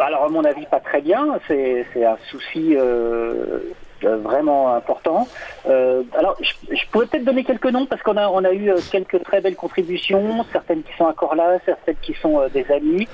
[0.00, 1.38] alors, à mon avis, pas très bien.
[1.46, 3.60] C'est un souci euh,
[4.02, 5.28] vraiment important.
[5.68, 8.78] Euh, alors, je, pourrais peut-être donner quelques noms parce qu'on a, on a eu euh,
[8.90, 13.08] quelques très belles contributions, certaines qui sont encore là, certaines qui sont des amis.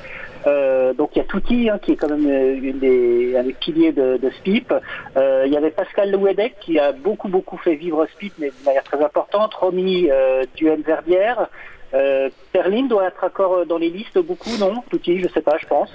[0.96, 2.28] donc il y a Touti hein, qui est quand même
[2.62, 4.72] une des, un des piliers de, de SPIP.
[5.16, 8.84] il y avait Pascal Louedec qui a beaucoup beaucoup fait vivre SPIP mais de manière
[8.84, 9.54] très importante.
[9.54, 10.08] Romy
[10.56, 11.48] Duhem-Verbière.
[11.94, 14.82] Euh, Perline doit être encore dans les listes, beaucoup, non?
[14.90, 15.90] Touti, je sais pas, je pense.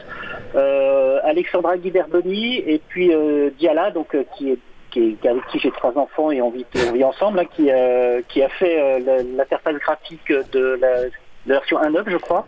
[1.23, 3.12] Alexandra Guiderboni et puis
[3.58, 4.60] Diala, donc qui est
[4.91, 6.65] qui avec qui j'ai trois enfants et on vit,
[7.04, 10.89] ensemble, hein, qui, euh, qui a fait euh, l'interface graphique de la,
[11.47, 12.45] version 1.9, je crois.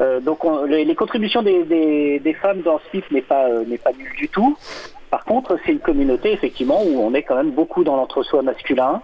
[0.00, 4.28] Euh, donc les, contributions des, des, femmes dans SPIF n'est pas n'est pas nulle du
[4.28, 4.56] tout.
[5.10, 9.02] Par contre, c'est une communauté effectivement où on est quand même beaucoup dans l'entre-soi masculin.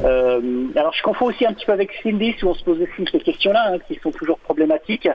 [0.00, 3.20] alors je confonds aussi un petit peu avec Cindy où on se pose aussi ces
[3.20, 5.08] questions-là hein, qui sont toujours problématiques.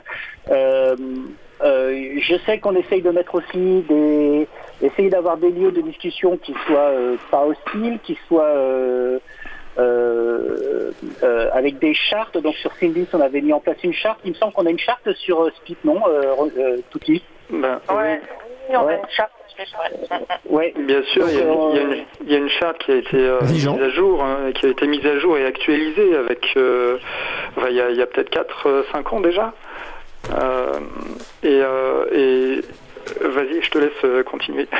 [0.48, 4.46] je sais qu'on essaye de mettre aussi des
[4.82, 9.18] essayer d'avoir des lieux de discussion qui soient euh, pas hostiles, qui soient euh,
[9.78, 10.92] euh,
[11.52, 12.36] avec des chartes.
[12.38, 14.20] Donc sur Sindis, on avait mis en place une charte.
[14.24, 16.02] Il me semble qu'on a une charte sur Spit, non
[16.90, 18.20] Touti ben, ouais.
[18.68, 19.30] Oui, on a une charte.
[20.50, 21.36] Oui, bien sûr, il,
[22.30, 25.06] y a, une, charte qui a été mise à jour, hein, qui a été mise
[25.06, 28.30] à jour et actualisée avec, il y a, peut-être
[28.92, 29.54] 4-5 ans déjà.
[31.42, 31.62] et,
[32.12, 32.60] et
[33.20, 34.68] Vas-y, je te laisse euh, continuer.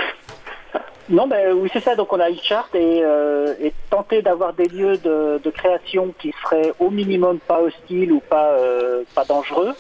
[1.09, 1.95] Non, ben oui, c'est ça.
[1.95, 3.55] Donc, on a une charte et, euh,
[3.91, 9.05] tenter d'avoir des lieux de, création qui seraient au minimum pas hostiles ou pas euh,
[9.15, 9.73] pas dangereux.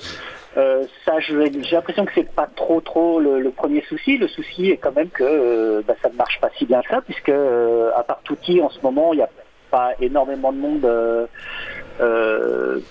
[0.54, 4.18] ça, j'ai l'impression que c'est pas trop trop le, premier souci.
[4.18, 7.00] Le souci est quand même que ben, ça ne marche pas si bien que ça,
[7.00, 9.30] puisque à part Touti, en ce moment, il n'y a
[9.72, 11.28] pas énormément de monde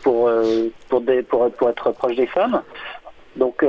[0.04, 0.30] pour
[0.90, 2.62] pour, pour pour être proche des femmes.
[3.38, 3.64] Donc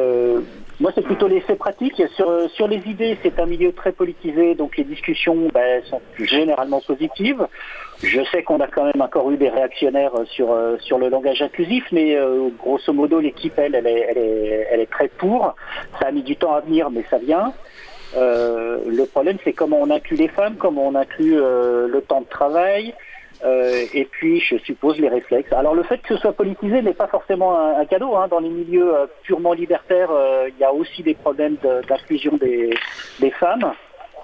[0.81, 2.03] moi, c'est plutôt l'effet pratique.
[2.17, 6.81] Sur, sur les idées, c'est un milieu très politisé, donc les discussions ben, sont généralement
[6.81, 7.47] positives.
[8.03, 11.85] Je sais qu'on a quand même encore eu des réactionnaires sur, sur le langage inclusif,
[11.93, 15.55] mais euh, grosso modo, l'équipe, elle, elle est, elle, est, elle est très pour.
[15.99, 17.55] Ça a mis du temps à venir, mais ça vient.
[18.17, 22.21] Euh, le problème, c'est comment on inclut les femmes, comment on inclut euh, le temps
[22.21, 22.95] de travail,
[23.45, 25.53] euh, et puis, je suppose, les réflexes.
[25.53, 28.17] Alors, le fait que ce soit politisé n'est pas forcément un, cadeau.
[28.17, 28.29] Hein.
[28.29, 31.57] Dans les milieux euh, purement libertaires, euh, il y a aussi des problèmes
[31.89, 33.73] d'inclusion des, femmes,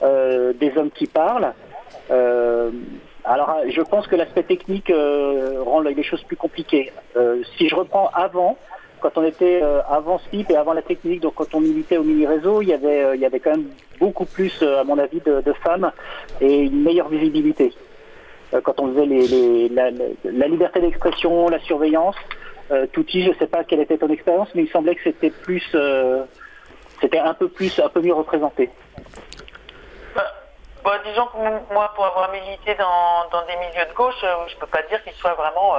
[0.03, 1.53] des hommes qui parlent.
[2.11, 6.93] alors, je pense que l'aspect technique rend les choses plus compliquées.
[7.57, 8.57] si je reprends avant,
[9.01, 12.63] quand on était avant SPIP et avant la technique, donc quand on militait au mini-réseau,
[12.63, 15.93] il y avait, il y avait quand même beaucoup plus, à mon avis, de femmes
[16.41, 17.73] et une meilleure visibilité.
[18.55, 19.91] Euh, quand on faisait les, la,
[20.47, 22.17] liberté d'expression, la surveillance.
[22.71, 25.31] Euh, Touti, je ne sais pas quelle était ton expérience, mais il semblait que c'était
[25.31, 26.25] plus, euh,
[27.01, 28.71] c'était un peu plus, un peu mieux représenté.
[30.15, 30.25] Bah,
[30.85, 34.61] bah, disons que moi, pour avoir milité dans, dans des milieux de gauche, je ne
[34.61, 35.75] peux pas dire qu'ils soient vraiment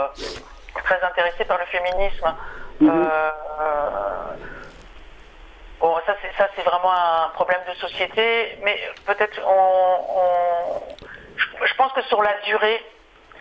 [0.83, 2.35] très intéressés par le féminisme.
[2.81, 3.07] Mhm.
[5.79, 10.79] Bon, ça c'est ça c'est vraiment un problème de société, mais peut-être on,
[11.63, 12.83] je pense que sur la durée,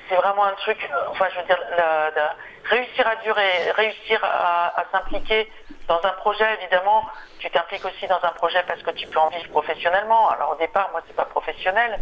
[0.08, 0.78] c'est vraiment un truc,
[1.10, 1.58] enfin je veux dire,
[2.64, 5.50] réussir à durer, réussir à, s'impliquer
[5.88, 7.04] dans un projet, évidemment,
[7.38, 10.30] tu t'impliques aussi dans un projet parce que tu peux en vivre professionnellement.
[10.30, 11.98] Alors au départ, moi c'est pas professionnel,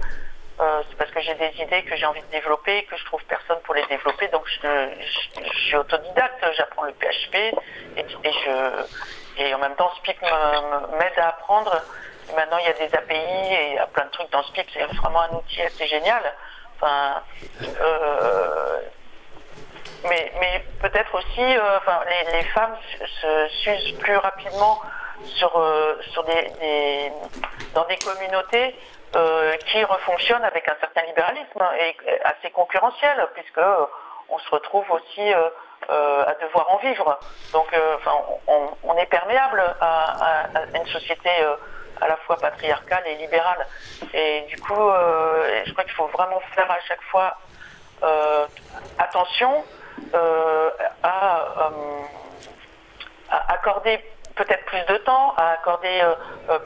[0.60, 3.22] euh, c'est parce que j'ai des idées que j'ai envie de développer, que je trouve
[3.24, 7.34] personne pour les développer, donc je, suis autodidacte, j'apprends le PHP
[7.96, 8.84] et, je,
[9.38, 11.82] et en même temps Speak m'aide à apprendre
[12.36, 14.68] maintenant, il y a des API et il y a plein de trucs dans Speak.
[14.72, 16.22] C'est vraiment un outil assez génial.
[16.76, 17.22] Enfin,
[17.62, 18.80] euh,
[20.08, 22.00] mais, mais peut-être aussi, euh, enfin,
[22.32, 22.76] les, femmes
[23.20, 24.80] se s'usent plus rapidement
[25.26, 27.12] sur, euh, sur des,
[27.74, 28.74] dans des communautés
[29.66, 33.60] qui refonctionnent avec un certain libéralisme et assez concurrentiel, puisque
[34.28, 35.32] on se retrouve aussi
[35.88, 37.18] à devoir en vivre.
[37.52, 37.66] Donc,
[37.96, 38.12] enfin,
[38.84, 41.30] on, est perméable à une société
[42.00, 43.66] à la fois patriarcale et libérale.
[44.14, 47.36] Et du coup, euh, je crois qu'il faut vraiment faire à chaque fois
[48.02, 48.46] euh,
[48.98, 49.64] attention
[50.14, 50.70] euh,
[51.02, 51.48] à,
[53.48, 54.02] accorder
[54.34, 56.02] peut-être plus de temps, à accorder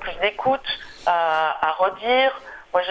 [0.01, 0.66] plus d'écoute,
[1.07, 2.40] à, redire.
[2.73, 2.83] Moi,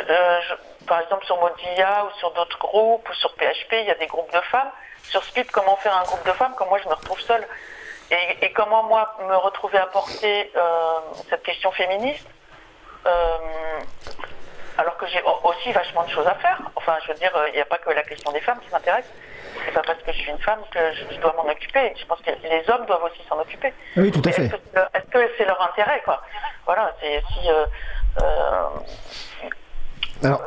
[0.88, 4.08] par exemple, sur Mozilla ou sur d'autres groupes ou sur PHP, il y a des
[4.08, 4.70] groupes de femmes.
[5.04, 7.46] Sur Speed, comment faire un groupe de femmes Comme moi, je me retrouve seule?
[8.42, 10.52] Et, comment moi me retrouver à porter
[11.30, 12.28] cette question féministe
[13.06, 13.80] euh,
[14.78, 16.60] alors que j'ai aussi vachement de choses à faire.
[16.76, 19.06] Enfin, je veux dire, il n'y a pas que la question des femmes qui m'intéresse.
[19.66, 21.94] C'est pas parce que je suis une femme que je, dois m'en occuper.
[21.96, 23.72] Je pense que les hommes doivent aussi s'en occuper.
[23.98, 24.46] Oui, tout à fait.
[24.46, 26.22] Est-ce que c'est leur intérêt, quoi?
[26.66, 27.50] Voilà, c'est si.
[30.24, 30.42] alors.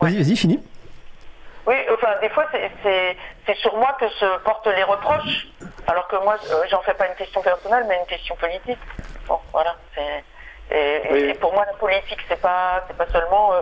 [0.00, 0.62] Vas-y, vas-y, fini.
[1.68, 2.46] Oui, enfin, des fois,
[2.82, 5.48] c'est sur moi que se portent les reproches,
[5.86, 6.38] alors que moi,
[6.70, 8.78] j'en fais pas une question personnelle, mais une question politique.
[9.26, 9.76] Bon, voilà.
[10.70, 13.52] Et, et, pour moi, la politique, c'est pas, pas seulement.
[13.52, 13.60] Euh,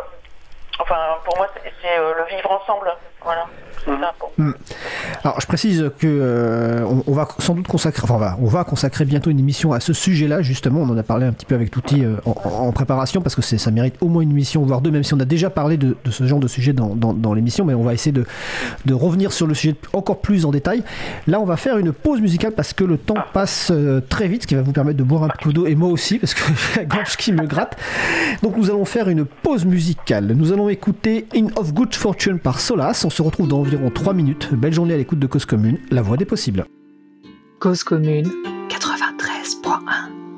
[0.78, 1.48] enfin, pour moi,
[1.82, 2.94] c'est euh, le vivre ensemble.
[3.22, 3.46] Voilà.
[4.38, 4.52] Hmm.
[5.24, 8.64] Alors, je précise que euh, on, va sans doute consacrer, enfin, on va, on va
[8.64, 10.42] consacrer bientôt une émission à ce sujet-là.
[10.42, 13.42] Justement, on en a parlé un petit peu avec Touti euh, en, préparation parce que
[13.42, 15.96] ça mérite au moins une émission, voire deux, même si on a déjà parlé de,
[16.10, 17.64] ce genre de sujet dans, dans, l'émission.
[17.64, 18.24] Mais on va essayer de,
[18.84, 20.82] de, revenir sur le sujet encore plus en détail.
[21.26, 24.42] Là, on va faire une pause musicale parce que le temps passe euh, très vite,
[24.42, 26.42] ce qui va vous permettre de boire un peu d'eau et moi aussi parce que
[26.74, 27.76] j'ai la gorge qui me gratte.
[28.42, 30.26] Donc, nous allons faire une pause musicale.
[30.36, 33.02] Nous allons écouter In of Good Fortune par Solas.
[33.06, 34.54] On se retrouve dans environ 3 minutes.
[34.54, 36.66] Belle journée à l'écoute de Cause Commune, la voix des possibles.
[37.58, 38.26] Cause Commune
[38.68, 40.35] 93.1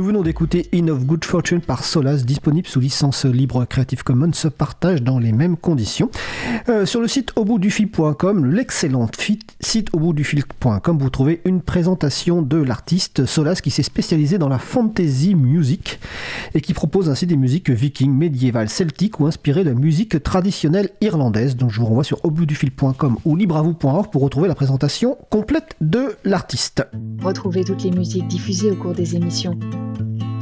[0.00, 4.32] Nous venons d'écouter In of Good Fortune par Solas, disponible sous licence libre Creative Commons,
[4.32, 6.10] se partage dans les mêmes conditions.
[6.70, 7.34] Euh, sur le site
[7.68, 9.06] fil.com, l'excellent
[9.60, 9.90] site
[10.22, 16.00] fil.com, vous trouvez une présentation de l'artiste Solas qui s'est spécialisé dans la fantasy music
[16.54, 21.56] et qui propose ainsi des musiques vikings, médiévales, celtiques ou inspirées de musique traditionnelle irlandaise.
[21.56, 26.86] Donc je vous renvoie sur fil.com ou libravou.org pour retrouver la présentation complète de l'artiste.
[27.22, 29.58] Retrouvez toutes les musiques diffusées au cours des émissions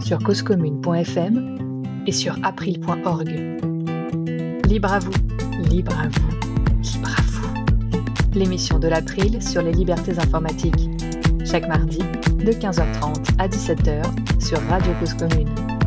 [0.03, 3.29] sur causecommune.fm et sur april.org.
[4.67, 5.13] Libre à vous,
[5.71, 6.31] libre à vous,
[6.83, 7.55] libre à vous.
[8.35, 10.91] L'émission de l'April sur les libertés informatiques.
[11.45, 14.03] Chaque mardi de 15h30 à 17h
[14.41, 15.78] sur Radio Cause Commune.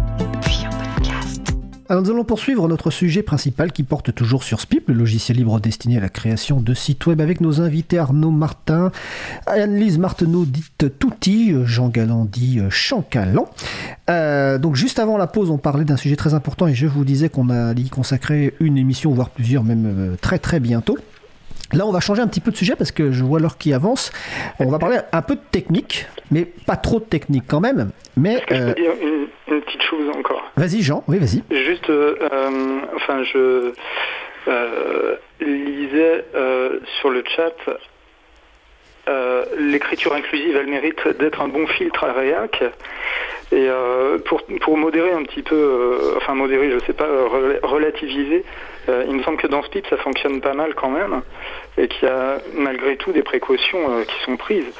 [1.92, 5.60] Alors nous allons poursuivre notre sujet principal qui porte toujours sur SPIP, le logiciel libre
[5.60, 8.94] destiné à la création de sites web avec nos invités Arnaud Martin,
[9.46, 13.50] Anne-Lise Marteneau dite Touti, Jean Galland dit Chancalan.
[14.10, 17.04] Euh, donc juste avant la pause, on parlait d'un sujet très important et je vous
[17.04, 20.98] disais qu'on allait y consacrer une émission, voire plusieurs, même euh, très très bientôt.
[21.74, 23.74] Là, on va changer un petit peu de sujet parce que je vois l'heure qui
[23.74, 24.12] avance.
[24.60, 27.92] On va parler un peu de technique, mais pas trop de technique quand même.
[28.18, 30.52] Mais que je peux dire une, une petite chose encore?
[30.58, 31.04] Vas-y, Jean.
[31.08, 31.44] Oui, vas-y.
[31.56, 33.72] Juste, euh, euh, enfin, je
[34.48, 37.54] euh, lisais euh, sur le chat,
[39.10, 42.64] euh, l'écriture inclusive, elle mérite d'être un bon filtre à React.
[43.54, 47.28] Et euh, pour, pour modérer un petit peu, euh, enfin modérer, je sais pas, euh,
[47.28, 48.46] rela- relativiser,
[48.90, 51.22] euh, il me semble que dans Speed ça fonctionne pas mal quand même,
[51.78, 54.74] et qu'il y a malgré tout des précautions euh, qui sont prises.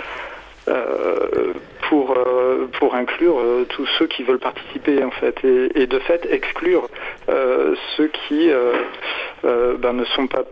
[0.68, 1.54] Euh,
[1.90, 6.00] pour, euh, pour inclure euh, tous ceux qui veulent participer en fait, et, et de
[6.00, 6.88] fait exclure
[7.30, 8.50] euh, ceux qui
[9.44, 10.44] ben, ne sont pas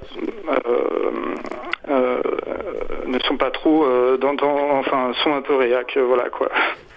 [3.08, 3.86] ne sont pas trop
[4.22, 6.50] dans, dans- enfin sont un peu réac, voilà quoi.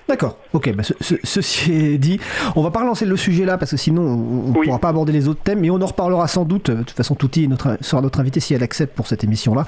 [0.09, 2.19] D'accord, ok, bah ce- ce- ceci est dit.
[2.57, 4.67] On va pas relancer le sujet là parce que sinon on ne Oui.
[4.67, 6.71] pourra pas aborder les autres thèmes, mais on en reparlera sans doute.
[6.73, 9.65] De toute façon, Touti notre, sera notre invité si elle accepte pour cette émission-là,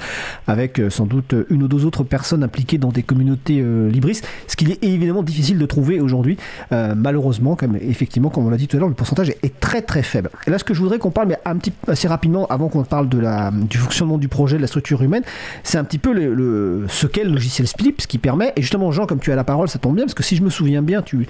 [0.49, 4.57] avec euh, sans doute une ou deux autres personnes impliquées dans des communautés libristes, ce
[4.57, 6.37] qu'il est évidemment difficile de trouver aujourd'hui.
[6.71, 9.59] Euh, malheureusement, comme effectivement, comme on l'a dit tout à l'heure, le pourcentage est, est
[9.59, 10.31] très très faible.
[10.47, 12.85] Et là, ce que je voudrais qu'on parle, mais un petit assez rapidement, avant qu'on
[12.85, 15.25] parle de la, du fonctionnement du projet, de la structure humaine,
[15.65, 18.63] c'est un petit peu le, le- ce qu'est le logiciel Split, ce qui permet, et
[18.63, 20.51] justement Jean, comme tu as la parole, ça tombe bien, parce que si je me
[20.51, 21.27] souviens bien, tu,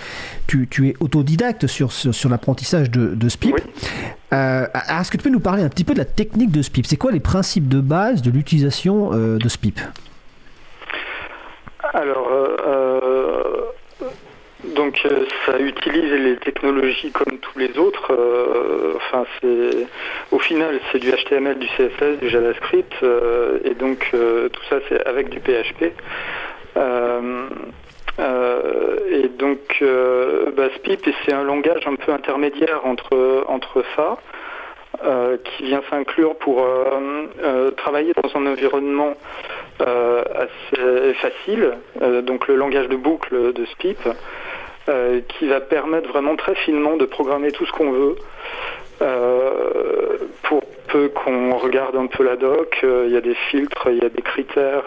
[0.46, 3.54] tu, tu es autodidacte sur, sur, sur l'apprentissage de, de SPIP.
[3.54, 3.60] Oui.
[4.34, 4.66] Euh,
[5.00, 6.96] Est-ce que tu peux nous parler un petit peu de la technique de SPIP C'est
[6.96, 9.80] quoi les principes de base de l'utilisation euh, de SPIP
[11.94, 13.70] Alors, euh, euh,
[14.74, 18.12] donc euh, ça utilise les technologies comme tous les autres.
[18.12, 19.86] euh, enfin, c'est
[20.32, 22.94] au final c'est du HTML, du CSS, du JavaScript,
[23.64, 25.92] et donc tout ça c'est avec du PHP.
[29.12, 34.18] Et donc euh, bah, SPIP c'est un langage un peu intermédiaire entre entre ça.
[35.04, 39.14] Euh, qui vient s'inclure pour euh, euh, travailler dans un environnement
[39.80, 41.72] assez facile,
[42.22, 43.98] donc le langage de boucle de SPIP,
[45.28, 48.16] qui va permettre vraiment très finement de programmer tout ce qu'on veut.
[50.44, 54.06] Pour peu qu'on regarde un peu la doc, il y a des filtres, il y
[54.06, 54.84] a des critères,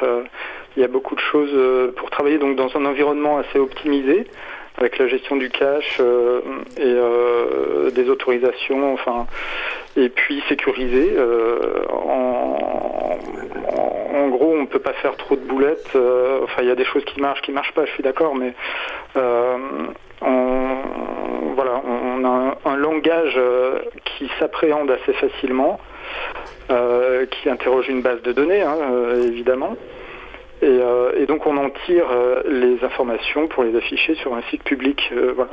[0.77, 4.25] il y a beaucoup de choses pour travailler donc dans un environnement assez optimisé
[4.77, 6.41] avec la gestion du cache euh,
[6.77, 9.25] et euh, des autorisations, enfin,
[9.95, 11.13] et puis sécurisé.
[11.17, 13.17] euh, en,
[14.29, 15.95] gros, on peut pas faire trop de boulettes.
[16.43, 17.85] enfin, il y a des choses qui marchent, qui marchent pas.
[17.85, 18.53] Je suis d'accord, mais
[20.21, 20.75] on,
[21.55, 23.39] voilà, on a un, langage
[24.05, 25.79] qui s'appréhende assez facilement,
[26.67, 28.77] qui interroge une base de données, hein,
[29.23, 29.75] évidemment.
[30.61, 34.41] Et, euh, et donc on en tire euh, les informations pour les afficher sur un
[34.49, 34.99] site public.
[35.13, 35.51] euh, voilà.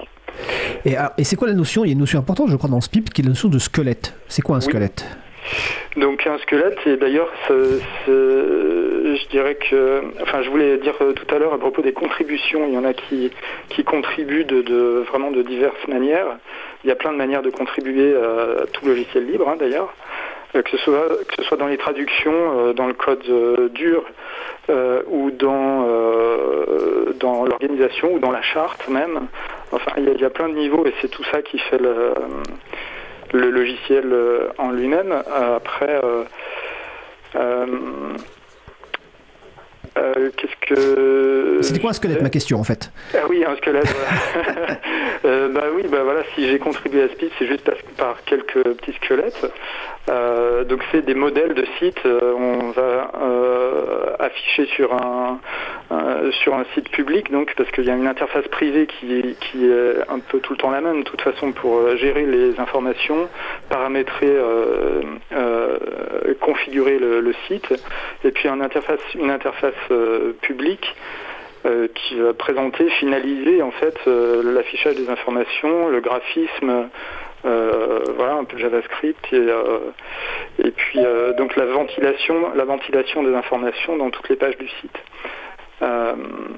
[0.84, 1.84] Et, ah, et c'est quoi la notion?
[1.84, 3.58] Il y a une notion importante, je crois, dans SPIP, qui est la notion de
[3.58, 4.14] squelette.
[4.28, 4.64] C'est quoi un Oui.
[4.64, 5.04] squelette?
[5.98, 11.34] Donc un squelette, et d'ailleurs, ce- ce- je dirais que, enfin, je voulais dire tout
[11.34, 13.30] à l'heure à propos des contributions, il y en a qui,
[13.68, 16.26] qui contribuent de, de- vraiment de diverses manières.
[16.82, 19.94] Il y a plein de manières de contribuer à tout logiciel libre, hein, d'ailleurs,
[20.62, 24.04] que ce soit que ce soit dans les traductions, euh, dans le code euh, dur,
[24.70, 29.26] euh, ou dans euh, dans l'organisation, ou dans la charte même.
[29.72, 32.14] Enfin, il y, a, plein de niveaux, et c'est tout ça qui fait le
[33.32, 35.12] le logiciel euh, en lui-même.
[35.12, 36.00] Euh, Après,
[37.36, 37.66] euh,
[39.98, 41.58] euh, qu'est-ce que...
[41.62, 43.86] C'était quoi un squelette, ma question, en fait Ah oui, un squelette.
[43.94, 44.78] voilà.
[45.26, 48.62] Euh, bah oui, bah voilà, si j'ai contribué à Speed, c'est juste parce- par quelques
[48.62, 49.50] petits squelettes.
[50.10, 52.02] Euh, donc c'est des modèles de sites.
[52.04, 53.10] on va
[54.18, 55.38] afficher sur un
[56.42, 59.94] sur un site public, donc parce qu'il y a une interface privée qui qui est
[60.10, 63.26] un peu tout le temps la même, de toute façon, pour gérer les informations,
[63.70, 64.36] paramétrer,
[66.40, 67.72] configurer le, le site,
[68.24, 69.72] et puis une interface une interface
[70.42, 70.94] publique
[71.66, 76.90] euh, qui va présenter, finaliser en fait euh, l'affichage des informations, le graphisme,
[77.46, 79.78] euh, voilà un peu JavaScript et, euh,
[80.58, 84.68] et puis euh, donc la ventilation, la ventilation des informations dans toutes les pages du
[84.68, 84.98] site.
[85.82, 86.14] Euh,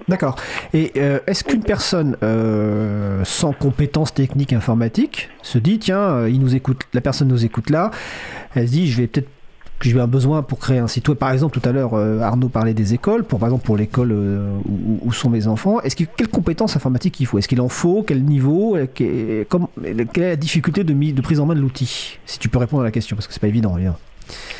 [0.09, 0.37] D'accord.
[0.75, 6.41] Et euh, est-ce qu'une personne euh, sans compétences techniques informatiques se dit tiens, euh, il
[6.41, 7.91] nous écoute, la personne nous écoute là,
[8.55, 9.31] elle se dit je vais peut-être
[9.79, 11.19] que j'ai un besoin pour créer un site web.
[11.19, 13.25] Par exemple, tout à l'heure, euh, Arnaud parlait des écoles.
[13.25, 14.59] Pour par exemple pour l'école euh,
[15.03, 17.39] où, sont mes enfants, est-ce que quelles compétences informatiques il faut?
[17.39, 18.03] Est-ce qu'il en faut?
[18.07, 18.77] Quel niveau?
[18.95, 19.47] Quelle
[19.85, 22.19] est la difficulté de, prise en main de l'outil?
[22.27, 23.75] Si tu peux répondre à la question, parce que c'est pas évident.
[23.77, 23.97] Bien.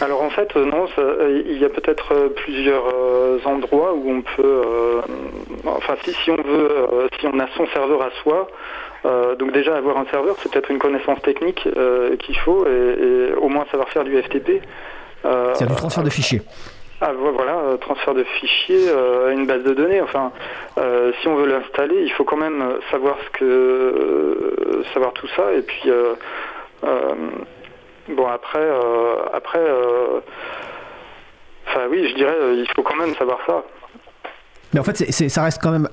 [0.01, 0.87] Alors en fait, non,
[1.29, 2.85] il y a peut-être plusieurs
[3.45, 4.63] endroits où on peut,
[5.65, 8.49] enfin si, si on veut, si on a son serveur à soi,
[9.07, 13.33] euh, donc déjà avoir un serveur, c'est peut-être une connaissance technique euh, qu'il faut et,
[13.35, 14.63] au moins savoir faire du FTP.
[15.27, 16.43] Euh, c'est du transfert de fichiers.
[17.01, 20.01] Ah voilà, transfert de fichiers à une base de données.
[20.01, 20.33] Enfin,
[21.21, 25.53] si on veut l'installer, il faut quand même savoir ce que savoir tout ça.
[25.53, 25.91] Et puis
[28.09, 28.67] bon après
[29.35, 29.61] après
[31.69, 33.63] enfin oui, je dirais il faut quand même savoir ça.
[34.77, 35.89] Mais en fait, ça reste quand même.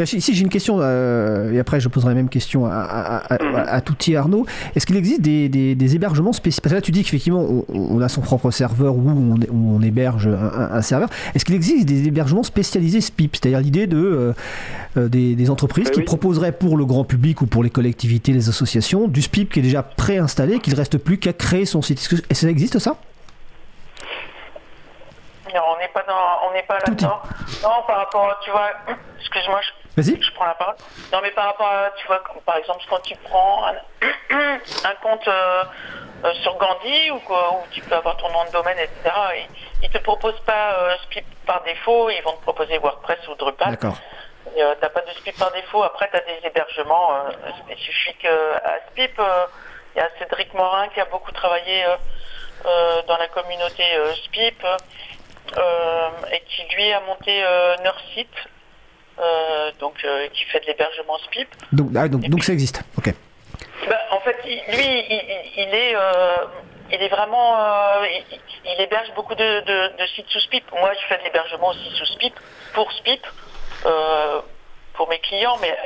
[0.00, 3.80] ici, j'ai une question, euh, et après, je poserai la même question à, à, à,
[3.80, 4.44] Touti Arnaud.
[4.74, 8.20] Est-ce qu'il existe des, hébergements spécifiques Parce que là, tu dis qu'effectivement, on, a son
[8.20, 11.08] propre serveur où on, héberge un, serveur.
[11.36, 14.32] Est-ce qu'il existe des hébergements spécialisés SPIP C'est-à-dire l'idée de, euh,
[14.96, 18.48] euh, des, entreprises bah qui proposeraient pour le grand public ou pour les collectivités, les
[18.48, 22.00] associations, du SPIP qui est déjà préinstallé, qu'il ne reste plus qu'à créer son site?
[22.00, 22.96] Est-ce que ça existe ça?
[25.56, 27.20] On n'est pas dans, on n'est pas là-dedans.
[27.62, 28.70] Non, par rapport, à, tu vois,
[29.20, 29.60] excuse-moi,
[29.96, 30.76] je, je, prends la parole.
[31.12, 33.74] Non, mais par rapport à, tu vois, par exemple, quand tu prends un,
[34.84, 35.64] un compte euh,
[36.24, 39.14] euh, sur Gandhi ou quoi, où tu peux avoir ton nom de domaine, etc.
[39.82, 43.34] Ils, ne te proposent pas euh, SPIP par défaut, ils vont te proposer WordPress ou
[43.34, 43.70] Drupal.
[43.70, 43.96] D'accord.
[44.54, 45.82] Tu n'as pas de SPIP par défaut.
[45.82, 47.10] Après, tu as des hébergements
[47.64, 49.20] spécifiques à SPIP.
[49.94, 51.84] Il y a Cédric Morin qui a beaucoup travaillé
[52.64, 53.84] dans la communauté
[54.24, 54.64] SPIP.
[55.56, 58.28] Euh, et qui lui a monté euh, Nursit,
[59.18, 61.48] euh, donc qui fait de l'hébergement SPIP.
[61.72, 63.14] Donc, ah, donc, donc ça existe, ok.
[63.88, 64.54] Bah, en fait, lui,
[65.56, 65.96] il, est,
[66.92, 67.56] il est vraiment,
[68.64, 69.62] il, héberge beaucoup de,
[70.14, 70.70] sites sous SPIP.
[70.72, 72.34] Moi, je fais de l'hébergement aussi sous SPIP,
[72.74, 73.26] pour SPIP,
[74.92, 75.76] pour mes clients, mais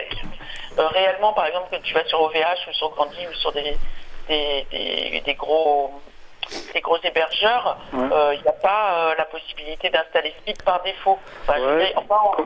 [0.76, 3.76] réellement, par exemple, quand tu vas sur OVH ou sur Grandi ou sur des,
[4.28, 5.92] des, des gros
[6.48, 11.18] ces gros hébergeurs, il n'y euh, a pas euh, la possibilité d'installer Speed par défaut.
[11.42, 11.60] Enfin,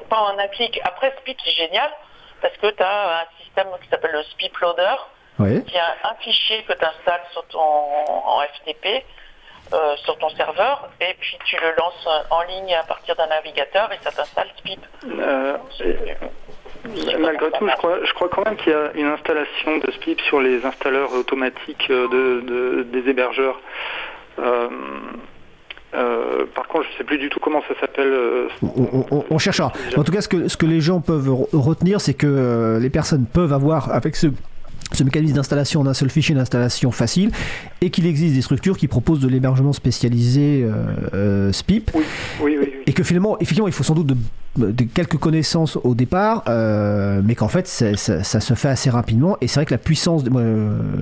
[0.09, 0.81] pas, en, un clic.
[0.85, 1.91] Après, Speed, c'est génial
[2.41, 4.97] parce que tu as un système qui s'appelle le Speed Loader,
[5.67, 9.05] qui a un fichier que tu installes sur ton, en FTP.
[9.73, 13.91] Euh, sur ton serveur et puis tu le lances en ligne à partir d'un navigateur
[13.93, 14.79] et ça t'installe Speed.
[17.21, 20.21] Malgré tout, je crois, je crois quand même qu'il y a une installation de SPIP
[20.23, 23.61] sur les installeurs automatiques de, des hébergeurs.
[24.39, 24.69] Euh,
[25.95, 28.13] euh, par contre, je ne sais plus du tout comment ça s'appelle.
[28.13, 28.49] Euh,
[29.31, 29.73] on, cherchera.
[29.97, 33.27] En tout cas, ce que, ce que les gens peuvent retenir, c'est que les personnes
[33.27, 34.29] peuvent avoir, avec ce
[34.93, 37.31] ce mécanisme d'installation en un seul fichier d'installation facile
[37.81, 40.65] et qu'il existe des structures qui proposent de l'hébergement spécialisé
[41.15, 42.05] euh, SPIP oui,
[42.41, 44.17] oui, oui, et que finalement effectivement il faut sans doute
[44.95, 49.37] quelques connaissances au départ, euh, mais qu'en fait ça, se fait assez rapidement.
[49.41, 50.43] Et c'est vrai que la puissance, moi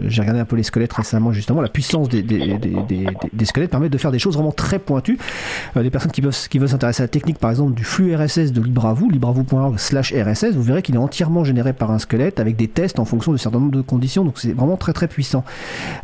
[0.06, 2.22] j'ai regardé un peu les squelettes récemment justement, la puissance des,
[3.44, 5.18] squelettes permet de faire des choses vraiment très pointues.
[5.76, 8.60] Euh, les personnes qui veulent, s'intéresser à la technique par exemple du flux RSS de
[8.60, 12.68] LibreAvou, libreavou.org slash RSS, vous verrez qu'il est entièrement généré par un squelette avec des
[12.68, 15.44] tests en fonction de certain nombre de conditions, donc c'est vraiment très très puissant.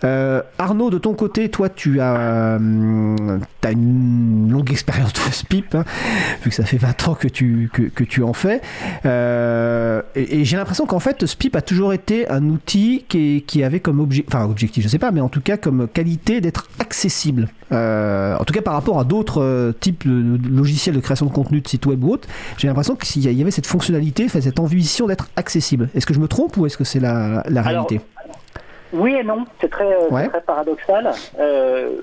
[0.04, 5.84] Euh, Arnaud, de ton côté, toi tu as, as une longue expérience de SPIP, hein,
[6.42, 8.60] vu que ça fait 20 ans que tu que, tu en fais.
[9.06, 13.80] Euh, et, j'ai l'impression qu'en fait, SPIP a toujours été un outil qui, qui avait
[13.80, 17.48] comme objectif, enfin objectif, je sais pas, mais en tout cas comme qualité d'être accessible.
[17.72, 21.30] Euh, en tout cas par rapport à d'autres euh, types de logiciels de création de
[21.30, 25.06] contenu de site web ou autre, j'ai l'impression qu'il y avait cette fonctionnalité, cette ambition
[25.06, 25.88] d'être accessible.
[25.94, 28.00] Est-ce que je me trompe ou est-ce que c'est la, réalité?
[28.92, 31.12] Oui et non, c'est très, euh, très, paradoxal.
[31.38, 32.02] Euh,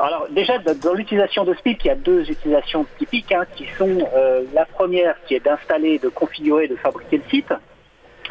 [0.00, 3.98] alors déjà, dans l'utilisation de Speed, il y a deux utilisations typiques, hein, qui sont
[4.14, 7.52] euh, la première qui est d'installer, de configurer, de fabriquer le site,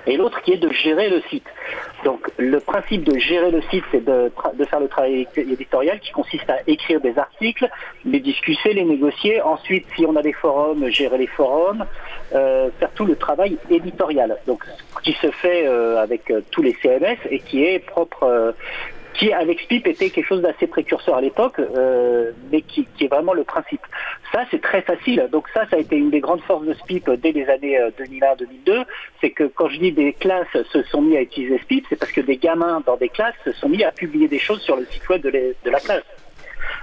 [0.07, 1.45] et l'autre qui est de gérer le site.
[2.03, 4.31] Donc le principe de gérer le site, c'est de,
[4.69, 7.69] faire le travail éditorial qui consiste à écrire des articles,
[8.05, 9.41] les discuter, les négocier.
[9.41, 11.85] Ensuite, si on a des forums, gérer les forums,
[12.33, 14.37] euh, faire tout le travail éditorial.
[14.47, 14.63] Donc
[15.03, 18.53] qui se fait euh, avec euh, tous les CMS et qui est propre
[19.17, 23.33] qui avec SPIP était quelque chose d'assez précurseur à l'époque, euh, mais qui, est vraiment
[23.33, 23.81] le principe.
[24.31, 25.27] Ça, c'est très facile.
[25.31, 28.69] Donc ça, ça a été une des grandes forces de SPIP dès les années 2001-2002.
[28.69, 28.83] Euh,
[29.19, 32.11] c'est que quand je dis des classes se sont mis à utiliser SPIP, c'est parce
[32.11, 34.85] que des gamins dans des classes se sont mis à publier des choses sur le
[34.85, 36.03] site web de, la classe.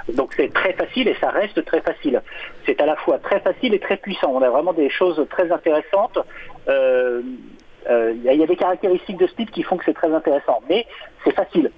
[0.09, 2.21] Donc c'est très facile et ça reste très facile.
[2.67, 4.33] C'est à la fois très facile et très puissant.
[4.35, 6.19] On a vraiment des choses très intéressantes.
[6.67, 10.87] Il y a des caractéristiques de SPIP qui font que c'est très intéressant, mais
[11.25, 11.71] c'est facile.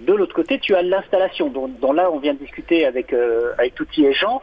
[0.00, 4.12] De l'autre côté, tu as l'installation, dont, là on vient de discuter avec, euh, et
[4.12, 4.42] Jean.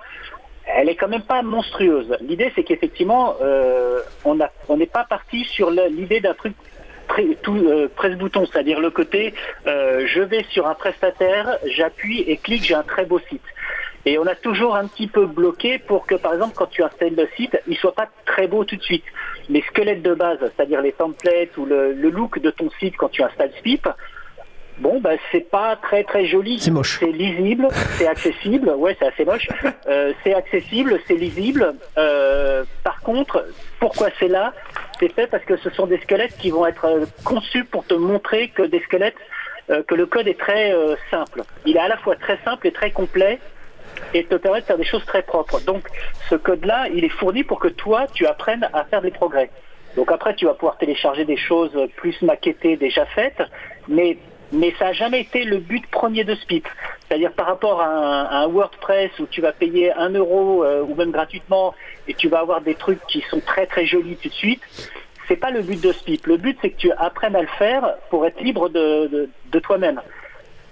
[0.65, 2.15] Elle est quand même pas monstrueuse.
[2.21, 6.53] L'idée, c'est qu'effectivement, euh, on n'est pas parti sur l'idée d'un truc
[7.19, 9.33] euh, presse-bouton, c'est-à-dire le côté
[9.65, 13.41] euh, je vais sur un prestataire, j'appuie et clique, j'ai un très beau site.
[14.05, 17.15] Et on a toujours un petit peu bloqué pour que, par exemple, quand tu installes
[17.15, 19.03] le site, il soit pas très beau tout de suite.
[19.49, 23.23] Les squelettes de base, c'est-à-dire les templates ou le, look de ton site quand tu
[23.23, 23.87] installes Spip,
[24.79, 26.59] Bon, bah, c'est pas très très joli.
[26.59, 26.97] C'est moche.
[26.99, 27.67] C'est lisible,
[27.97, 28.69] c'est accessible.
[28.69, 29.47] Ouais, c'est assez moche.
[29.89, 31.73] Euh, c'est accessible, c'est lisible.
[31.97, 33.45] Euh, par contre,
[33.79, 34.53] pourquoi c'est là?
[34.99, 37.93] C'est fait parce que ce sont des squelettes qui vont être euh, conçus pour te
[37.93, 39.15] montrer que des squelettes,
[39.87, 40.73] que le code est très
[41.09, 41.43] simple.
[41.65, 43.39] Il est à la fois très simple et très complet
[44.13, 45.61] et te permet de faire des choses très propres.
[45.61, 45.87] Donc,
[46.29, 49.49] ce code-là, il est fourni pour que toi, tu apprennes à faire des progrès.
[49.95, 53.41] Donc après, tu vas pouvoir télécharger des choses plus maquettées déjà faites,
[53.87, 54.17] mais
[54.51, 56.67] mais ça n'a jamais été le but premier de Spip.
[57.07, 61.11] C'est-à-dire par rapport à un, WordPress où tu vas payer un euro euh, ou même
[61.11, 61.73] gratuitement
[62.07, 64.61] et tu vas avoir des trucs qui sont très très jolis tout de suite,
[65.27, 66.25] c'est pas le but de Spip.
[66.25, 70.01] Le but c'est que tu apprennes à le faire pour être libre de, de, toi-même.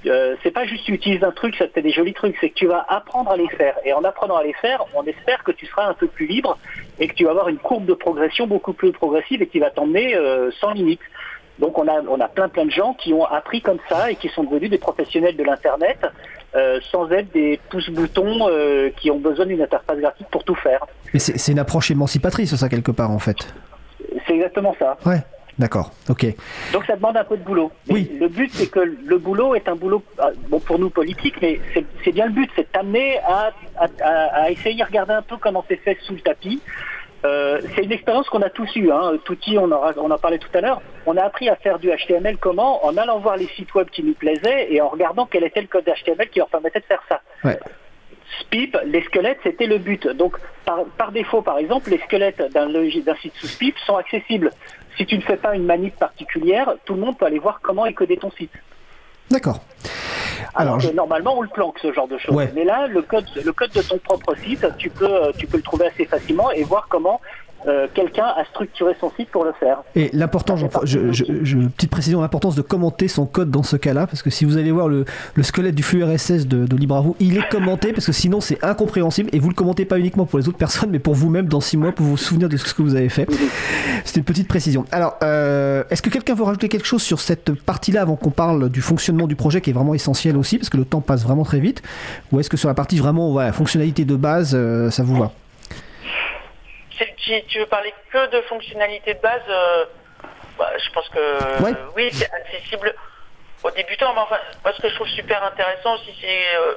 [0.06, 2.50] Euh, c'est pas juste tu utilises un truc, ça te fait des jolis trucs, c'est
[2.50, 3.76] que tu vas apprendre à les faire.
[3.84, 6.58] Et en apprenant à les faire, on espère que tu seras un peu plus libre
[7.00, 9.72] et que tu vas avoir une courbe de progression beaucoup plus progressive et qui va
[9.72, 11.02] t'emmener euh, sans limite.
[11.60, 14.16] Donc on a, on a plein plein de gens qui ont appris comme ça et
[14.16, 16.00] qui sont devenus des professionnels de l'Internet
[16.56, 20.86] euh, sans être des pouces-boutons euh, qui ont besoin d'une interface graphique pour tout faire.
[21.14, 23.54] Mais c'est une approche émancipatrice ça quelque part en fait.
[24.28, 24.98] C'est exactement ça.
[25.06, 25.22] Ouais.
[25.58, 26.26] D'accord, ok.
[26.74, 27.72] Donc ça demande un peu de boulot.
[27.90, 28.12] oui.
[28.20, 31.62] Le but, c'est que le boulot est un boulot, euh, bon pour nous politique, mais
[32.04, 35.64] c'est bien le but, c'est d'amener à, à, à, essayer de regarder un peu comment
[35.70, 36.62] c'est fait sous le tapis,
[37.26, 38.92] euh, c'est une expérience qu'on a tous eue.
[38.92, 39.14] Hein.
[39.24, 40.82] Touti, on, on en parlait tout à l'heure.
[41.06, 44.04] On a appris à faire du HTML comment En allant voir les sites web qui
[44.04, 47.02] nous plaisaient et en regardant quel était le code HTML qui leur permettait de faire
[47.10, 47.22] ça.
[48.42, 50.08] SPIP, les squelettes, c'était le but.
[50.08, 52.70] Donc, par, défaut, par exemple, les squelettes d'un
[53.22, 54.52] site sous SPIP sont accessibles.
[54.98, 57.86] Si tu ne fais pas une manip particulière, tout le monde peut aller voir comment
[57.86, 58.54] est codé ton site.
[59.30, 59.60] D'accord.
[60.54, 62.48] Alors, normalement, on le planque ce genre de choses.
[62.54, 65.64] Mais là, le code, le code de ton propre site, tu peux, tu peux le
[65.64, 67.20] trouver assez facilement et voir comment
[67.68, 69.84] euh, quelqu'un a structuré son site pour le faire.
[69.96, 74.22] Et l'important, je, je, petite précision, l'importance de commenter son code dans ce cas-là, parce
[74.22, 75.06] que si vous allez voir le,
[75.42, 79.30] squelette du flux RSS de, de LibreAvou, il est commenté, parce que sinon c'est incompréhensible,
[79.34, 81.78] et vous le commentez pas uniquement pour les autres personnes, mais pour vous-même dans 6
[81.78, 83.28] mois, pour vous souvenir de ce que vous avez fait.
[84.04, 84.86] C'est une petite précision.
[84.92, 88.70] Alors, euh, est-ce que quelqu'un veut rajouter quelque chose sur cette partie-là avant qu'on parle
[88.70, 91.44] du fonctionnement du projet qui est vraiment essentiel aussi, parce que le temps passe vraiment
[91.44, 91.82] très vite,
[92.32, 95.32] ou est-ce que sur la partie vraiment voilà, fonctionnalité de base, euh, ça vous va?
[96.98, 99.86] Si tu veux parler que de fonctionnalités de base, euh,
[100.58, 102.96] bah, je pense que oui, c'est accessible
[103.64, 104.14] aux débutants.
[104.14, 106.76] Mais enfin, moi, ce que je trouve super intéressant aussi, c'est euh,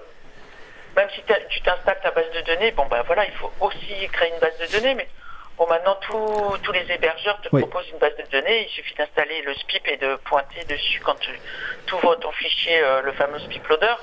[0.96, 4.30] même si tu t'installes ta base de données, bon ben voilà, il faut aussi créer
[4.32, 5.08] une base de données, mais
[5.56, 9.54] bon maintenant tous les hébergeurs te proposent une base de données, il suffit d'installer le
[9.54, 11.30] SPIP et de pointer dessus quand tu
[11.94, 13.94] ouvres ton fichier, euh, le fameux SPIP loader,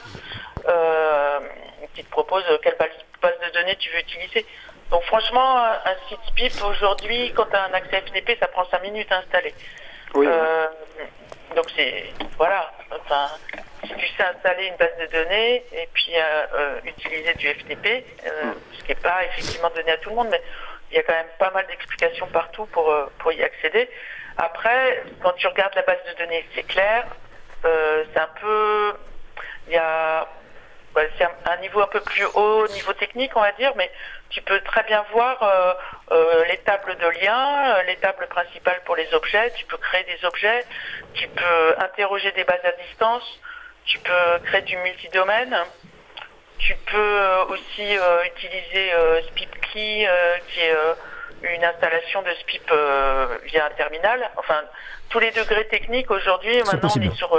[1.93, 4.45] qui te propose quelle base de données tu veux utiliser.
[4.91, 8.81] Donc franchement, un site SPIP aujourd'hui, quand tu as un accès FTP, ça prend 5
[8.83, 9.53] minutes à installer.
[10.13, 10.27] Oui.
[10.29, 10.67] Euh,
[11.55, 12.05] donc c'est
[12.37, 12.71] voilà.
[12.91, 13.29] Enfin,
[13.83, 18.05] si tu sais installer une base de données et puis euh, euh, utiliser du FTP,
[18.23, 18.53] hmm.
[18.73, 20.41] ce qui n'est pas effectivement donné à tout le monde, mais
[20.91, 23.89] il y a quand même pas mal d'explications partout pour, pour y accéder.
[24.37, 27.05] Après, quand tu regardes la base de données, c'est clair.
[27.63, 28.93] c'est un peu.
[29.67, 30.27] Il y a
[31.17, 33.91] c'est un, niveau un peu plus haut, niveau technique, on va dire, mais
[34.29, 35.73] tu peux très bien voir euh,
[36.11, 40.03] euh, les tables de liens, euh, les tables principales pour les objets, tu peux créer
[40.03, 40.65] des objets,
[41.13, 43.23] tu peux interroger des bases à distance,
[43.85, 45.55] tu peux créer du multidomaine,
[46.59, 47.19] tu peux
[47.49, 48.91] aussi utiliser
[49.27, 50.09] SpipKey,
[50.47, 50.75] qui est
[51.43, 52.71] une installation de SPIP
[53.43, 54.31] via un terminal.
[54.37, 54.63] Enfin,
[55.09, 57.29] tous les degrés techniques aujourd'hui, maintenant on est sur,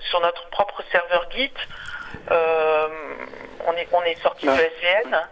[0.00, 1.52] sur notre propre serveur Git.
[2.30, 2.88] Euh,
[3.66, 5.28] on est, on est sorti de SVN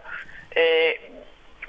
[0.55, 0.99] et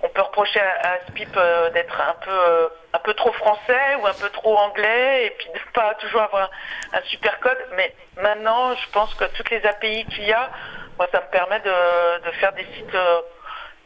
[0.02, 4.06] on peut reprocher à, Spip euh, d'être un peu, euh, un peu trop français ou
[4.06, 6.50] un peu trop anglais et puis de pas toujours avoir
[6.92, 7.58] un, super code.
[7.76, 10.50] Mais maintenant, je pense que toutes les API qu'il y a,
[10.98, 12.96] moi, ça me permet de, faire des sites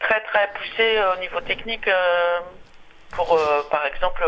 [0.00, 1.88] très très poussés au niveau technique
[3.12, 3.38] pour,
[3.70, 4.24] par exemple,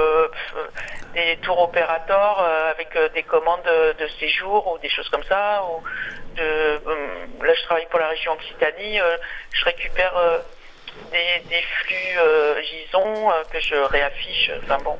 [1.14, 2.40] des tours opérateurs
[2.70, 3.64] avec des commandes
[3.99, 5.62] de séjour ou des choses comme ça.
[5.64, 5.82] Ou
[6.35, 8.99] de, là, je travaille pour la région Occitanie.
[9.53, 10.14] je récupère
[11.12, 12.18] des, flux
[12.62, 14.51] JSON que je réaffiche.
[14.62, 14.99] Enfin bon,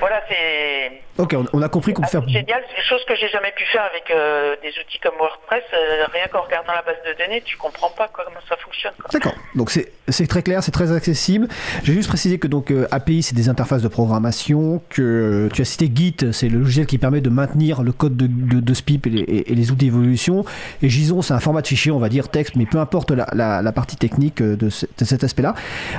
[0.00, 2.22] voilà, c'est Ok, on, a compris qu'on peut Ah, faire.
[2.26, 5.12] c'est génial, c'est des choses que j'ai jamais pu faire avec euh, des outils comme
[5.18, 5.62] WordPress.
[5.74, 8.92] Euh, rien qu'en regardant la base de données, tu comprends pas quoi, comment ça fonctionne.
[9.12, 9.34] D'accord.
[9.54, 11.48] Donc c'est très clair, c'est très accessible.
[11.84, 15.64] J'ai juste précisé que donc euh, API c'est des interfaces de programmation, que tu as
[15.66, 19.06] cité Git, c'est le logiciel qui permet de maintenir le code de, de, de SPIP
[19.06, 20.46] et les, et- et les outils d'évolution.
[20.80, 23.26] Et JSON c'est un format de fichier, on va dire texte, mais peu importe la,
[23.34, 25.54] la- la partie technique de, ce- de cet aspect-là.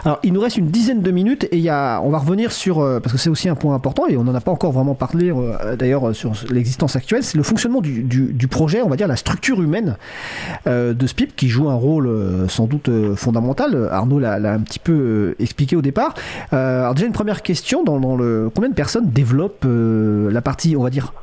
[0.05, 2.51] Alors il nous reste une dizaine de minutes et il y a, on va revenir
[2.51, 4.95] sur parce que c'est aussi un point important et on n'en a pas encore vraiment
[4.95, 9.07] parlé euh, d'ailleurs euh, sur l'existence actuelle, c'est le fonctionnement du, projet, on va dire
[9.07, 9.97] la structure humaine
[10.67, 12.09] euh, de SPIP qui joue un rôle
[12.49, 13.89] sans doute fondamental.
[13.91, 16.13] Arnaud l'a un petit peu expliqué au départ.
[16.51, 20.89] Alors déjà une première question dans, le combien de personnes développent la partie, on va
[20.89, 21.13] dire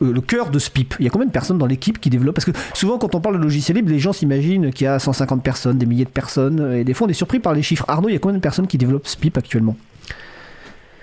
[0.00, 0.94] le cœur de SPIP?
[0.98, 2.34] Il y a combien de personnes dans l'équipe qui développent?
[2.34, 4.98] Parce que souvent, quand on parle de logiciel libre, les gens s'imaginent qu'il y a
[4.98, 7.84] 150 personnes, des milliers de personnes, et des fois, on est surpris par les chiffres.
[7.86, 9.76] Arnaud, il y a combien de personnes qui développent SPIP actuellement?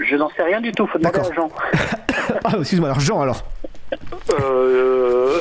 [0.09, 1.31] Je n'en sais rien du tout, faut demander D'accord.
[1.31, 1.49] à Jean.
[2.43, 3.43] Ah, excuse-moi, alors Jean, alors
[4.39, 5.37] Euh,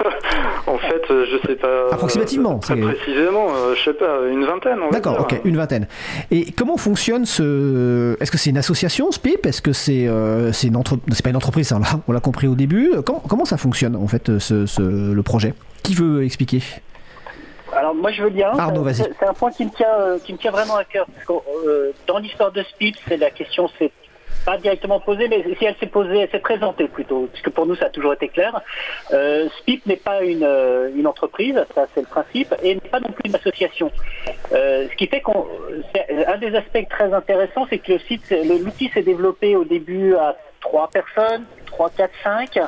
[0.66, 1.88] en fait, euh, je sais pas.
[1.92, 4.78] Approximativement, Très c'est- précisément, euh, je sais pas, une vingtaine.
[4.90, 5.86] D'accord, ok, une vingtaine.
[6.30, 8.16] Et comment fonctionne ce.
[8.20, 11.30] Est-ce que c'est une association, SPIP Est-ce que c'est euh, c'est une entreprise C'est pas
[11.30, 12.92] une entreprise, ça, on l'a- on l'a compris au début.
[13.04, 15.54] Comment, comment ça fonctionne, en fait, ce, ce- le projet?
[15.82, 16.62] Qui veut expliquer?
[17.76, 18.48] Alors moi je veux bien.
[18.58, 19.14] Arnaud, C'est- vas-y.
[19.18, 21.06] C'est un point qui me tient, euh, qui me tient vraiment à cœur.
[21.14, 23.92] Parce que, euh, dans l'histoire de SPIP, c'est la question, c'est
[24.46, 27.74] pas directement posée, mais si elle s'est posée, elle s'est présentée plutôt, puisque pour nous
[27.74, 28.58] ça a toujours été clair.
[29.12, 33.00] Euh, SPIP n'est pas une, euh, une entreprise, ça c'est le principe, et n'est pas
[33.00, 33.90] non plus une association.
[34.52, 35.46] Euh, ce qui fait qu'on,
[36.26, 40.34] un des aspects très intéressants, c'est que le site, l'outil s'est développé au début à
[40.62, 41.44] trois personnes,
[41.80, 42.60] 3, 4, 5,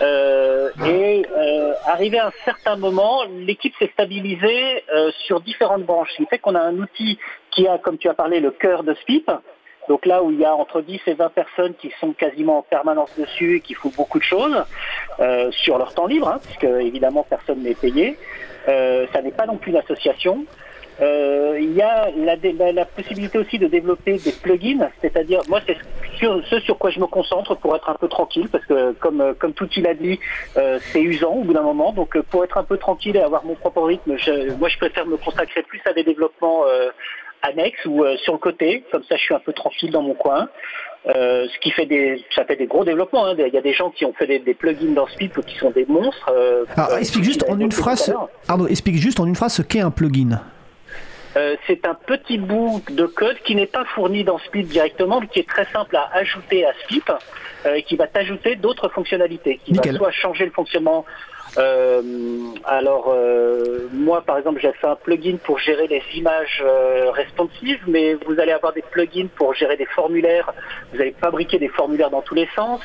[0.00, 6.08] euh, et euh, arrivé à un certain moment, l'équipe s'est stabilisée euh, sur différentes branches.
[6.12, 7.18] Ce qui fait qu'on a un outil
[7.50, 9.30] qui a, comme tu as parlé, le cœur de SPIP,
[9.90, 12.62] donc là où il y a entre 10 et 20 personnes qui sont quasiment en
[12.62, 14.64] permanence dessus et qui font beaucoup de choses
[15.50, 18.16] sur leur temps libre, hein, puisque évidemment personne n'est payé.
[18.66, 20.46] Ça n'est pas non plus une association.
[21.00, 25.40] Euh, il y a la, dé- la- la possibilité aussi de développer des plugins, c'est-à-dire
[25.48, 25.76] moi c'est
[26.18, 29.20] sur, ce sur quoi je me concentre pour être un peu tranquille, parce que comme
[29.20, 30.20] euh, comme tout il a dit,
[30.56, 31.92] euh, c'est usant au bout d'un moment.
[31.92, 34.78] Donc euh, pour être un peu tranquille et avoir mon propre rythme, je- moi je
[34.78, 36.90] préfère me consacrer plus à des développements euh,
[37.42, 40.14] annexes ou euh, sur le côté, comme ça je suis un peu tranquille dans mon
[40.14, 40.48] coin.
[41.06, 43.26] Euh, ce qui fait des, ça fait des gros développements.
[43.26, 43.34] hein.
[43.36, 45.70] Il y a des gens qui ont fait des, des plugins dans Speed qui sont
[45.70, 46.30] des monstres.
[46.32, 48.14] euh, Alors, explique juste en une phrase.
[48.48, 50.40] Arnaud, explique juste en une phrase ce qu'est un plugin.
[51.36, 55.26] Euh, c'est un petit bout de code qui n'est pas fourni dans Speed directement, mais
[55.26, 57.02] qui est très simple à ajouter à Speed,
[57.66, 59.92] euh, et qui va t'ajouter d'autres fonctionnalités, qui Nickel.
[59.92, 61.04] va soit changer le fonctionnement.
[61.56, 62.02] euh,
[62.64, 67.80] alors euh, moi par exemple j'ai fait un plugin pour gérer les images euh, responsives,
[67.86, 70.52] mais vous allez avoir des plugins pour gérer des formulaires.
[70.92, 72.80] Vous allez fabriquer des formulaires dans tous les sens.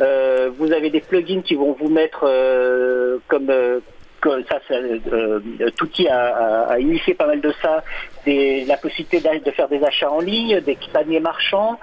[0.00, 3.80] Euh, vous avez des plugins qui vont vous mettre euh, comme euh,
[4.22, 5.40] que ça, euh,
[5.76, 7.84] Tutti a, initié pas mal de ça,
[8.26, 11.78] la possibilité de faire des achats en ligne, des paniers marchands,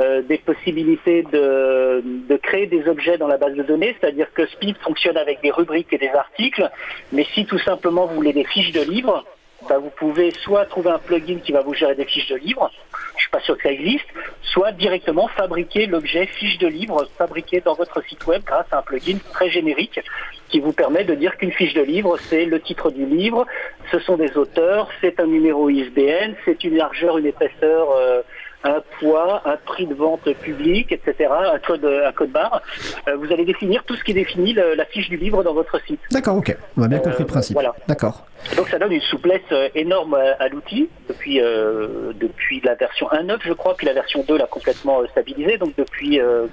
[0.00, 4.44] euh, des possibilités de, de créer des objets dans la base de données, c'est-à-dire que
[4.46, 6.68] Speed fonctionne avec des rubriques et des articles,
[7.12, 9.24] mais si tout simplement vous voulez des fiches de livres,
[9.68, 12.70] bah, vous pouvez soit trouver un plugin qui va vous gérer des fiches de livres,
[13.16, 14.06] je suis pas sûr que ça existe,
[14.42, 18.82] soit directement fabriquer l'objet fiche de livre fabriqué dans votre site web grâce à un
[18.82, 20.00] plugin très générique
[20.48, 23.46] qui vous permet de dire qu'une fiche de livre, c'est le titre du livre,
[23.90, 28.22] ce sont des auteurs, c'est un numéro ISBN, c'est une largeur, une épaisseur, euh,
[28.64, 32.62] un poids, un prix de vente public, etc., un code, un code barre.
[33.08, 35.80] Euh, vous allez définir tout ce qui définit le- la fiche du livre dans votre
[35.86, 36.00] site.
[36.10, 36.56] D'accord, ok.
[36.76, 37.54] On a bien Euh, compris le principe.
[37.54, 37.74] voilà.
[37.86, 38.26] D'accord.
[38.56, 43.06] Donc ça donne une souplesse euh, énorme à, à l'outil depuis euh, depuis la version
[43.10, 45.56] 1.9 je crois, puis la version 2 l'a complètement euh, stabilisé.
[45.58, 46.46] Donc depuis euh,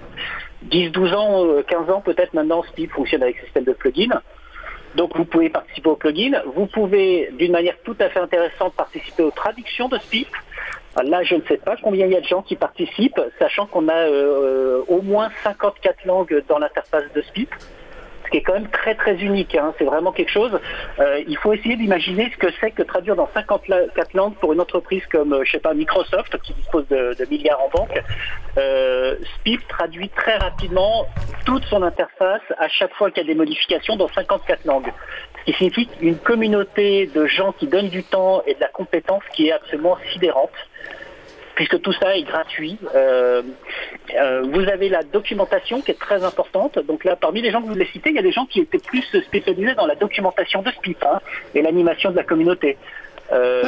[0.69, 4.21] 10-12 ans, euh, 15 ans peut-être maintenant, Speed fonctionne avec système de plugins.
[4.95, 6.41] Donc vous pouvez participer au plugin.
[6.55, 10.27] Vous pouvez d'une manière tout à fait intéressante participer aux traductions de Speed.
[10.95, 13.65] Ah, Là, je ne sais pas combien il y a de gens qui participent, sachant
[13.65, 17.31] qu'on a euh, au moins 54 langues dans l'interface de ce
[18.31, 19.55] qui est quand même très très unique.
[19.55, 19.73] hein.
[19.77, 20.59] C'est vraiment quelque chose.
[20.99, 24.61] Euh, il faut essayer d'imaginer ce que c'est que traduire dans 54 langues pour une
[24.61, 28.01] entreprise comme, euh, Microsoft, qui dispose de, milliards en banque.
[28.57, 31.05] Euh, Speed traduit très rapidement
[31.45, 34.91] toute son interface à chaque fois qu'il y a des modifications dans 54 langues.
[35.39, 39.23] Ce qui signifie une communauté de gens qui donnent du temps et de la compétence
[39.33, 40.51] qui est absolument sidérante
[41.61, 42.79] puisque tout ça est gratuit.
[42.95, 43.43] Euh,
[44.15, 46.79] euh, vous avez la documentation qui est très importante.
[46.87, 48.61] Donc là, parmi les gens que vous voulez citer, il y a des gens qui
[48.61, 51.19] étaient plus spécialisés dans la documentation de SPIP hein,
[51.53, 52.79] et l'animation de la communauté.
[53.31, 53.61] Euh,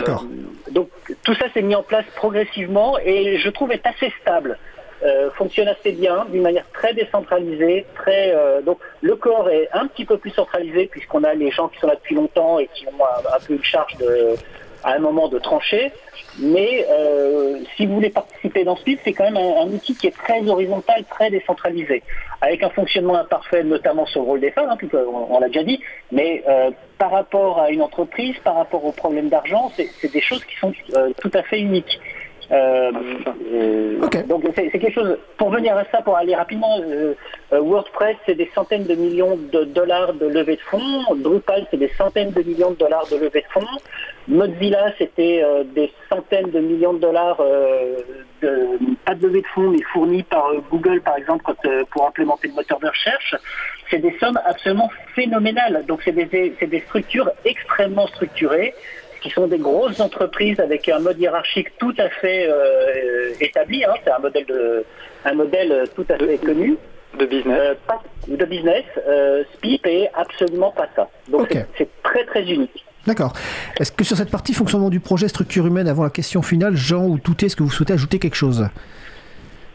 [0.72, 0.90] donc
[1.24, 4.58] tout ça s'est mis en place progressivement et je trouve est assez stable.
[5.04, 7.86] euh, fonctionne assez bien, d'une manière très décentralisée.
[7.96, 11.68] Très, euh, donc le corps est un petit peu plus centralisé puisqu'on a les gens
[11.68, 14.36] qui sont là depuis longtemps et qui ont un, un peu une charge de,
[14.84, 15.92] à un moment de trancher.
[16.40, 20.08] Mais euh, si vous voulez participer dans ce PIB, c'est quand même un, outil qui
[20.08, 22.02] est très horizontal, très décentralisé,
[22.42, 25.64] avec un fonctionnement imparfait, notamment sur le rôle des femmes, hein, on, on l'a déjà
[25.64, 25.80] dit,
[26.12, 30.44] mais euh, par rapport à une entreprise, par rapport aux problèmes d'argent, c'est des choses
[30.46, 32.00] qui sont euh, tout à fait uniques.
[32.52, 32.92] Euh,
[34.02, 34.24] okay.
[34.24, 35.18] Donc c'est quelque chose.
[35.38, 37.14] Pour venir à ça, pour aller rapidement, euh,
[37.52, 41.04] WordPress c'est des centaines de millions de dollars de levée de fonds.
[41.16, 43.68] Drupal c'est des centaines de millions de dollars de levée de fonds.
[44.28, 47.98] Mozilla c'était euh, des centaines de millions de dollars, euh,
[48.42, 52.50] de, pas de levée de fonds, mais fournis par Google par exemple quand, pour implémenter
[52.50, 53.36] le moteur de recherche.
[53.90, 55.86] C'est des sommes absolument phénoménales.
[55.88, 58.74] Donc c'est des, des structures extrêmement structurées
[59.24, 63.84] qui sont des grosses entreprises avec un mode hiérarchique tout à fait euh, établi.
[63.86, 63.94] Hein.
[64.04, 64.86] C'est un modèle de,
[65.24, 66.78] un modèle tout à fait connu.
[67.18, 67.58] De business.
[67.58, 68.84] Euh, pas, de business.
[69.08, 71.10] Euh, SPIP est absolument pas ça.
[71.30, 71.64] Donc okay.
[71.78, 72.86] c'est très très unique.
[73.08, 73.34] D'accord.
[73.80, 77.06] Est-ce que sur cette partie fonctionnement du projet structure humaine, avant la question finale, Jean
[77.06, 78.68] ou Touté, est-ce que vous souhaitez ajouter quelque chose?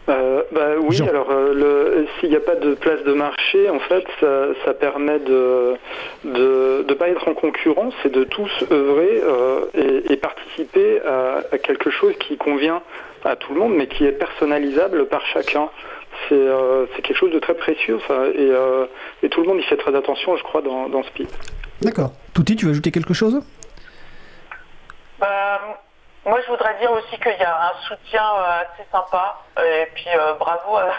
[0.09, 1.09] Euh, bah, oui, Jean.
[1.09, 5.18] alors euh, s'il n'y a pas de place de marché, en fait, ça, ça permet
[5.18, 5.74] de
[6.24, 11.42] ne de, pas être en concurrence et de tous œuvrer euh, et, et, participer à,
[11.52, 12.80] à, quelque chose qui convient
[13.24, 15.68] à tout le monde, mais qui est personnalisable par chacun.
[16.28, 18.86] C'est euh, quelque chose de très précieux, ça, et, euh,
[19.22, 21.28] et, tout le monde y fait très attention, je crois, dans, dans ce PIP.
[21.82, 22.12] D'accord.
[22.34, 23.40] Touti, tu veux ajouter quelque chose?
[26.26, 29.36] Moi, je voudrais dire aussi qu'il y a un soutien euh, assez sympa.
[29.58, 30.90] Et puis, euh, bravo à,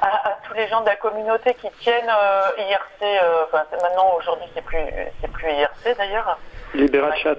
[0.00, 3.20] à, à, tous les gens de la communauté qui tiennent euh, IRC.
[3.44, 4.84] Enfin, maintenant, aujourd'hui, c'est plus,
[5.20, 6.38] c'est plus IRC d'ailleurs.
[6.74, 7.36] Libéra Chat.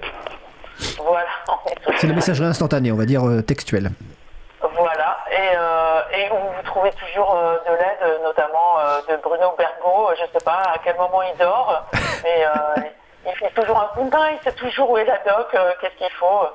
[0.98, 1.28] Voilà.
[1.96, 3.90] C'est la messagerie instantanée, on va dire textuelle.
[4.60, 5.18] Voilà.
[5.30, 10.14] Et, et, où vous trouvez toujours de l'aide, notamment de Bruno Bergot.
[10.16, 11.86] Je ne sais pas à quel moment il dort,
[12.24, 12.44] mais
[13.26, 14.30] il fait toujours un coup de main.
[14.32, 16.46] Il sait toujours où est la doc, qu'est-ce qu'il faut.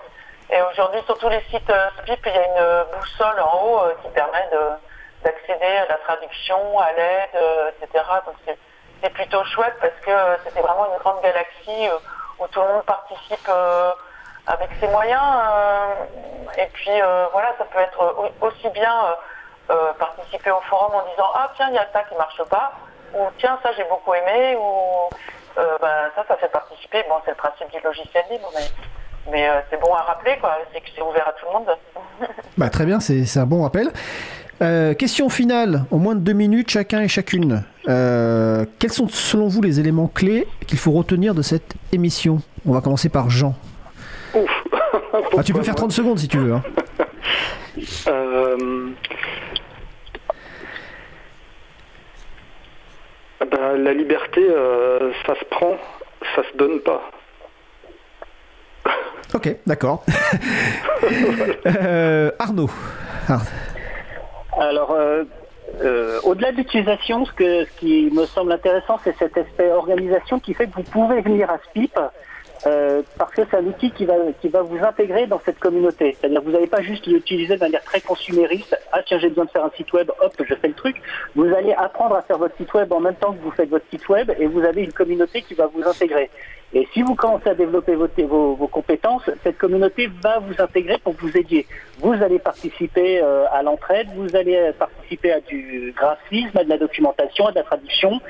[0.51, 3.79] Et aujourd'hui, sur tous les sites euh, SPIP, il y a une boussole en haut
[3.83, 4.49] euh, qui permet
[5.23, 8.03] d'accéder à la traduction, à l'aide, euh, etc.
[8.25, 8.35] Donc
[9.01, 11.89] c'est plutôt chouette parce que c'était vraiment une grande galaxie
[12.37, 13.49] où tout le monde participe
[14.45, 15.21] avec ses moyens.
[16.57, 19.15] et puis voilà, ça peut être aussi bien
[19.97, 22.73] participer au forum en disant ah tiens il y a ça qui marche pas
[23.15, 25.09] ou tiens ça j'ai beaucoup aimé ou
[25.55, 27.03] ben, ça ça fait participer.
[27.09, 28.67] Bon c'est le principe du logiciel libre mais
[29.29, 30.57] mais euh, c'est bon à rappeler, quoi.
[30.73, 31.77] C'est que c'est ouvert à tout le monde.
[32.57, 33.91] bah, très bien, c'est un bon rappel.
[34.61, 37.63] Euh, question finale, en moins de deux minutes chacun et chacune.
[37.89, 42.41] Euh, quels sont selon vous les éléments clés qu'il faut retenir de cette émission?
[42.67, 43.55] On va commencer par Jean.
[44.35, 44.63] Ouf.
[45.35, 46.53] ah, tu peux faire 30 secondes si tu veux.
[46.53, 46.61] Hein.
[48.07, 48.89] euh...
[53.39, 55.75] bah, la liberté, euh, ça se prend,
[56.35, 57.01] ça se donne pas.
[59.33, 60.03] Ok, d'accord.
[61.65, 62.69] euh, Arnaud.
[63.29, 63.41] Ar
[64.59, 65.23] Alors, euh,
[65.81, 70.53] euh, au-delà de l'utilisation, ce, ce qui me semble intéressant, c'est cet aspect organisation qui
[70.53, 71.97] fait que vous pouvez venir à SPIP
[72.67, 76.15] euh, parce que c'est un outil qui va, qui va vous intégrer dans cette communauté.
[76.19, 78.77] C'est-à-dire que vous n'allez pas juste l'utiliser de manière très consumériste.
[78.91, 81.01] Ah tiens, j'ai besoin de faire un site web, hop, je fais le truc.
[81.35, 83.85] Vous allez apprendre à faire votre site web en même temps que vous faites votre
[83.89, 86.29] site web et vous avez une communauté qui va vous intégrer.
[86.73, 90.97] Et si vous commencez à développer vos, vos, vos compétences, cette communauté va vous intégrer
[90.99, 91.67] pour vous aider.
[91.99, 96.77] Vous allez participer euh, à l'entraide, vous allez participer à du graphisme, à de la
[96.77, 98.21] documentation, à de la traduction,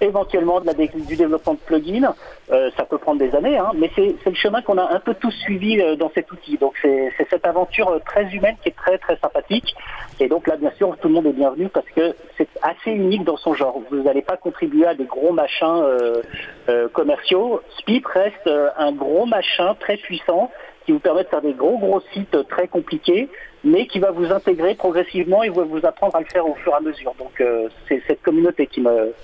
[0.00, 2.14] éventuellement du développement de plugins.
[2.52, 5.14] Euh, ça peut prendre des années, hein, mais c'est le chemin qu'on a un peu
[5.14, 6.56] tous suivi euh, dans cet outil.
[6.58, 9.74] Donc c'est cette aventure très humaine qui est très très sympathique.
[10.20, 13.24] Et donc là, bien sûr, tout le monde est bienvenu parce que c'est assez unique
[13.24, 13.80] dans son genre.
[13.90, 16.22] Vous n'allez pas contribuer à des gros machins euh,
[16.68, 17.60] euh, commerciaux.
[17.78, 20.50] Spip reste un gros machin très puissant
[20.84, 23.28] qui vous permet de faire des gros gros sites très compliqués,
[23.62, 26.76] mais qui va vous intégrer progressivement et vous apprendre à le faire au fur et
[26.76, 27.14] à mesure.
[27.18, 29.14] Donc euh, c'est cette communauté qui me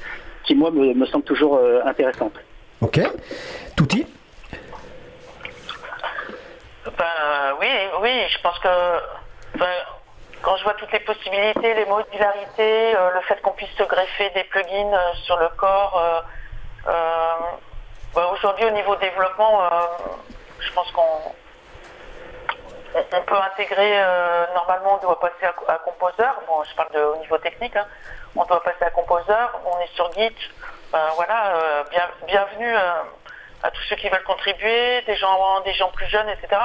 [0.45, 2.35] qui moi me, me semble toujours euh, intéressante.
[2.81, 3.01] Ok.
[3.77, 4.07] Touti
[6.85, 7.69] Ben oui,
[8.01, 8.69] oui, je pense que
[9.59, 9.67] ben,
[10.43, 14.31] quand je vois toutes les possibilités, les modularités, euh, le fait qu'on puisse se greffer
[14.35, 16.25] des plugins euh, sur le corps,
[16.87, 19.61] ben, aujourd'hui au niveau développement,
[20.59, 21.33] je pense qu'on
[22.95, 26.29] on peut intégrer, euh, normalement, on doit passer à, à, Composer.
[26.47, 27.77] Bon, je parle de, au niveau technique.
[27.77, 27.87] Hein.
[28.37, 29.33] On doit passer à Composer.
[29.65, 30.35] On est sur Git.
[30.93, 33.05] Ben, voilà, euh, bien, bienvenue à,
[33.63, 36.61] à, tous ceux qui veulent contribuer, des gens, plus jeunes, etc.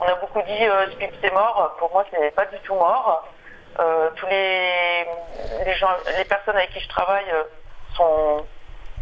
[0.00, 1.76] On a beaucoup dit euh, Spip c'est mort.
[1.78, 3.26] Pour moi, c'est pas du tout mort.
[4.16, 5.06] tous les,
[5.64, 7.32] les, gens, les personnes avec qui je travaille
[7.96, 8.44] sont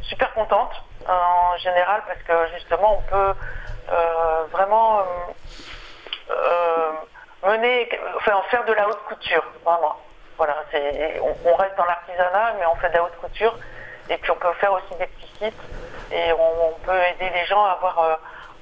[0.02, 3.34] super contentes en général parce que justement on peut
[4.52, 5.04] vraiment
[7.44, 9.96] mener, enfin faire de la haute couture, vraiment.
[10.38, 10.54] Voilà,
[11.44, 13.58] on, reste dans l'artisanat, mais on fait de la haute couture.
[14.08, 15.62] Et puis on peut faire aussi des petits sites
[16.12, 18.14] et on, peut aider les gens à avoir euh,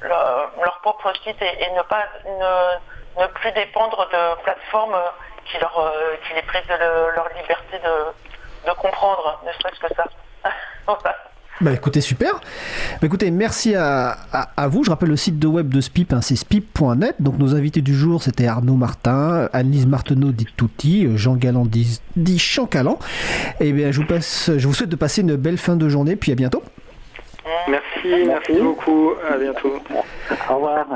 [0.02, 4.96] leur, propre site et, ne plus dépendre de plateformes
[5.44, 10.04] qui, euh, les privent de leur liberté de, de comprendre, ne serait-ce que ça.
[11.60, 12.34] Bah écoutez, super.
[13.00, 14.16] Bah, écoutez, merci à,
[14.68, 14.84] vous.
[14.84, 17.16] Je rappelle le site de web de SPIP, hein, c'est spip.net.
[17.20, 22.00] Donc nos invités du jour, c'était Arnaud Martin, Annelise Marteneau dit Touti, Jean Galland dit,
[22.16, 22.98] dit Chancalan.
[23.60, 25.88] Et eh bien je vous, passe, je vous souhaite de passer une belle fin de
[25.88, 26.62] journée, puis à bientôt.
[27.68, 29.12] Merci, merci beaucoup.
[29.30, 29.76] À bientôt.
[30.50, 30.86] Au revoir.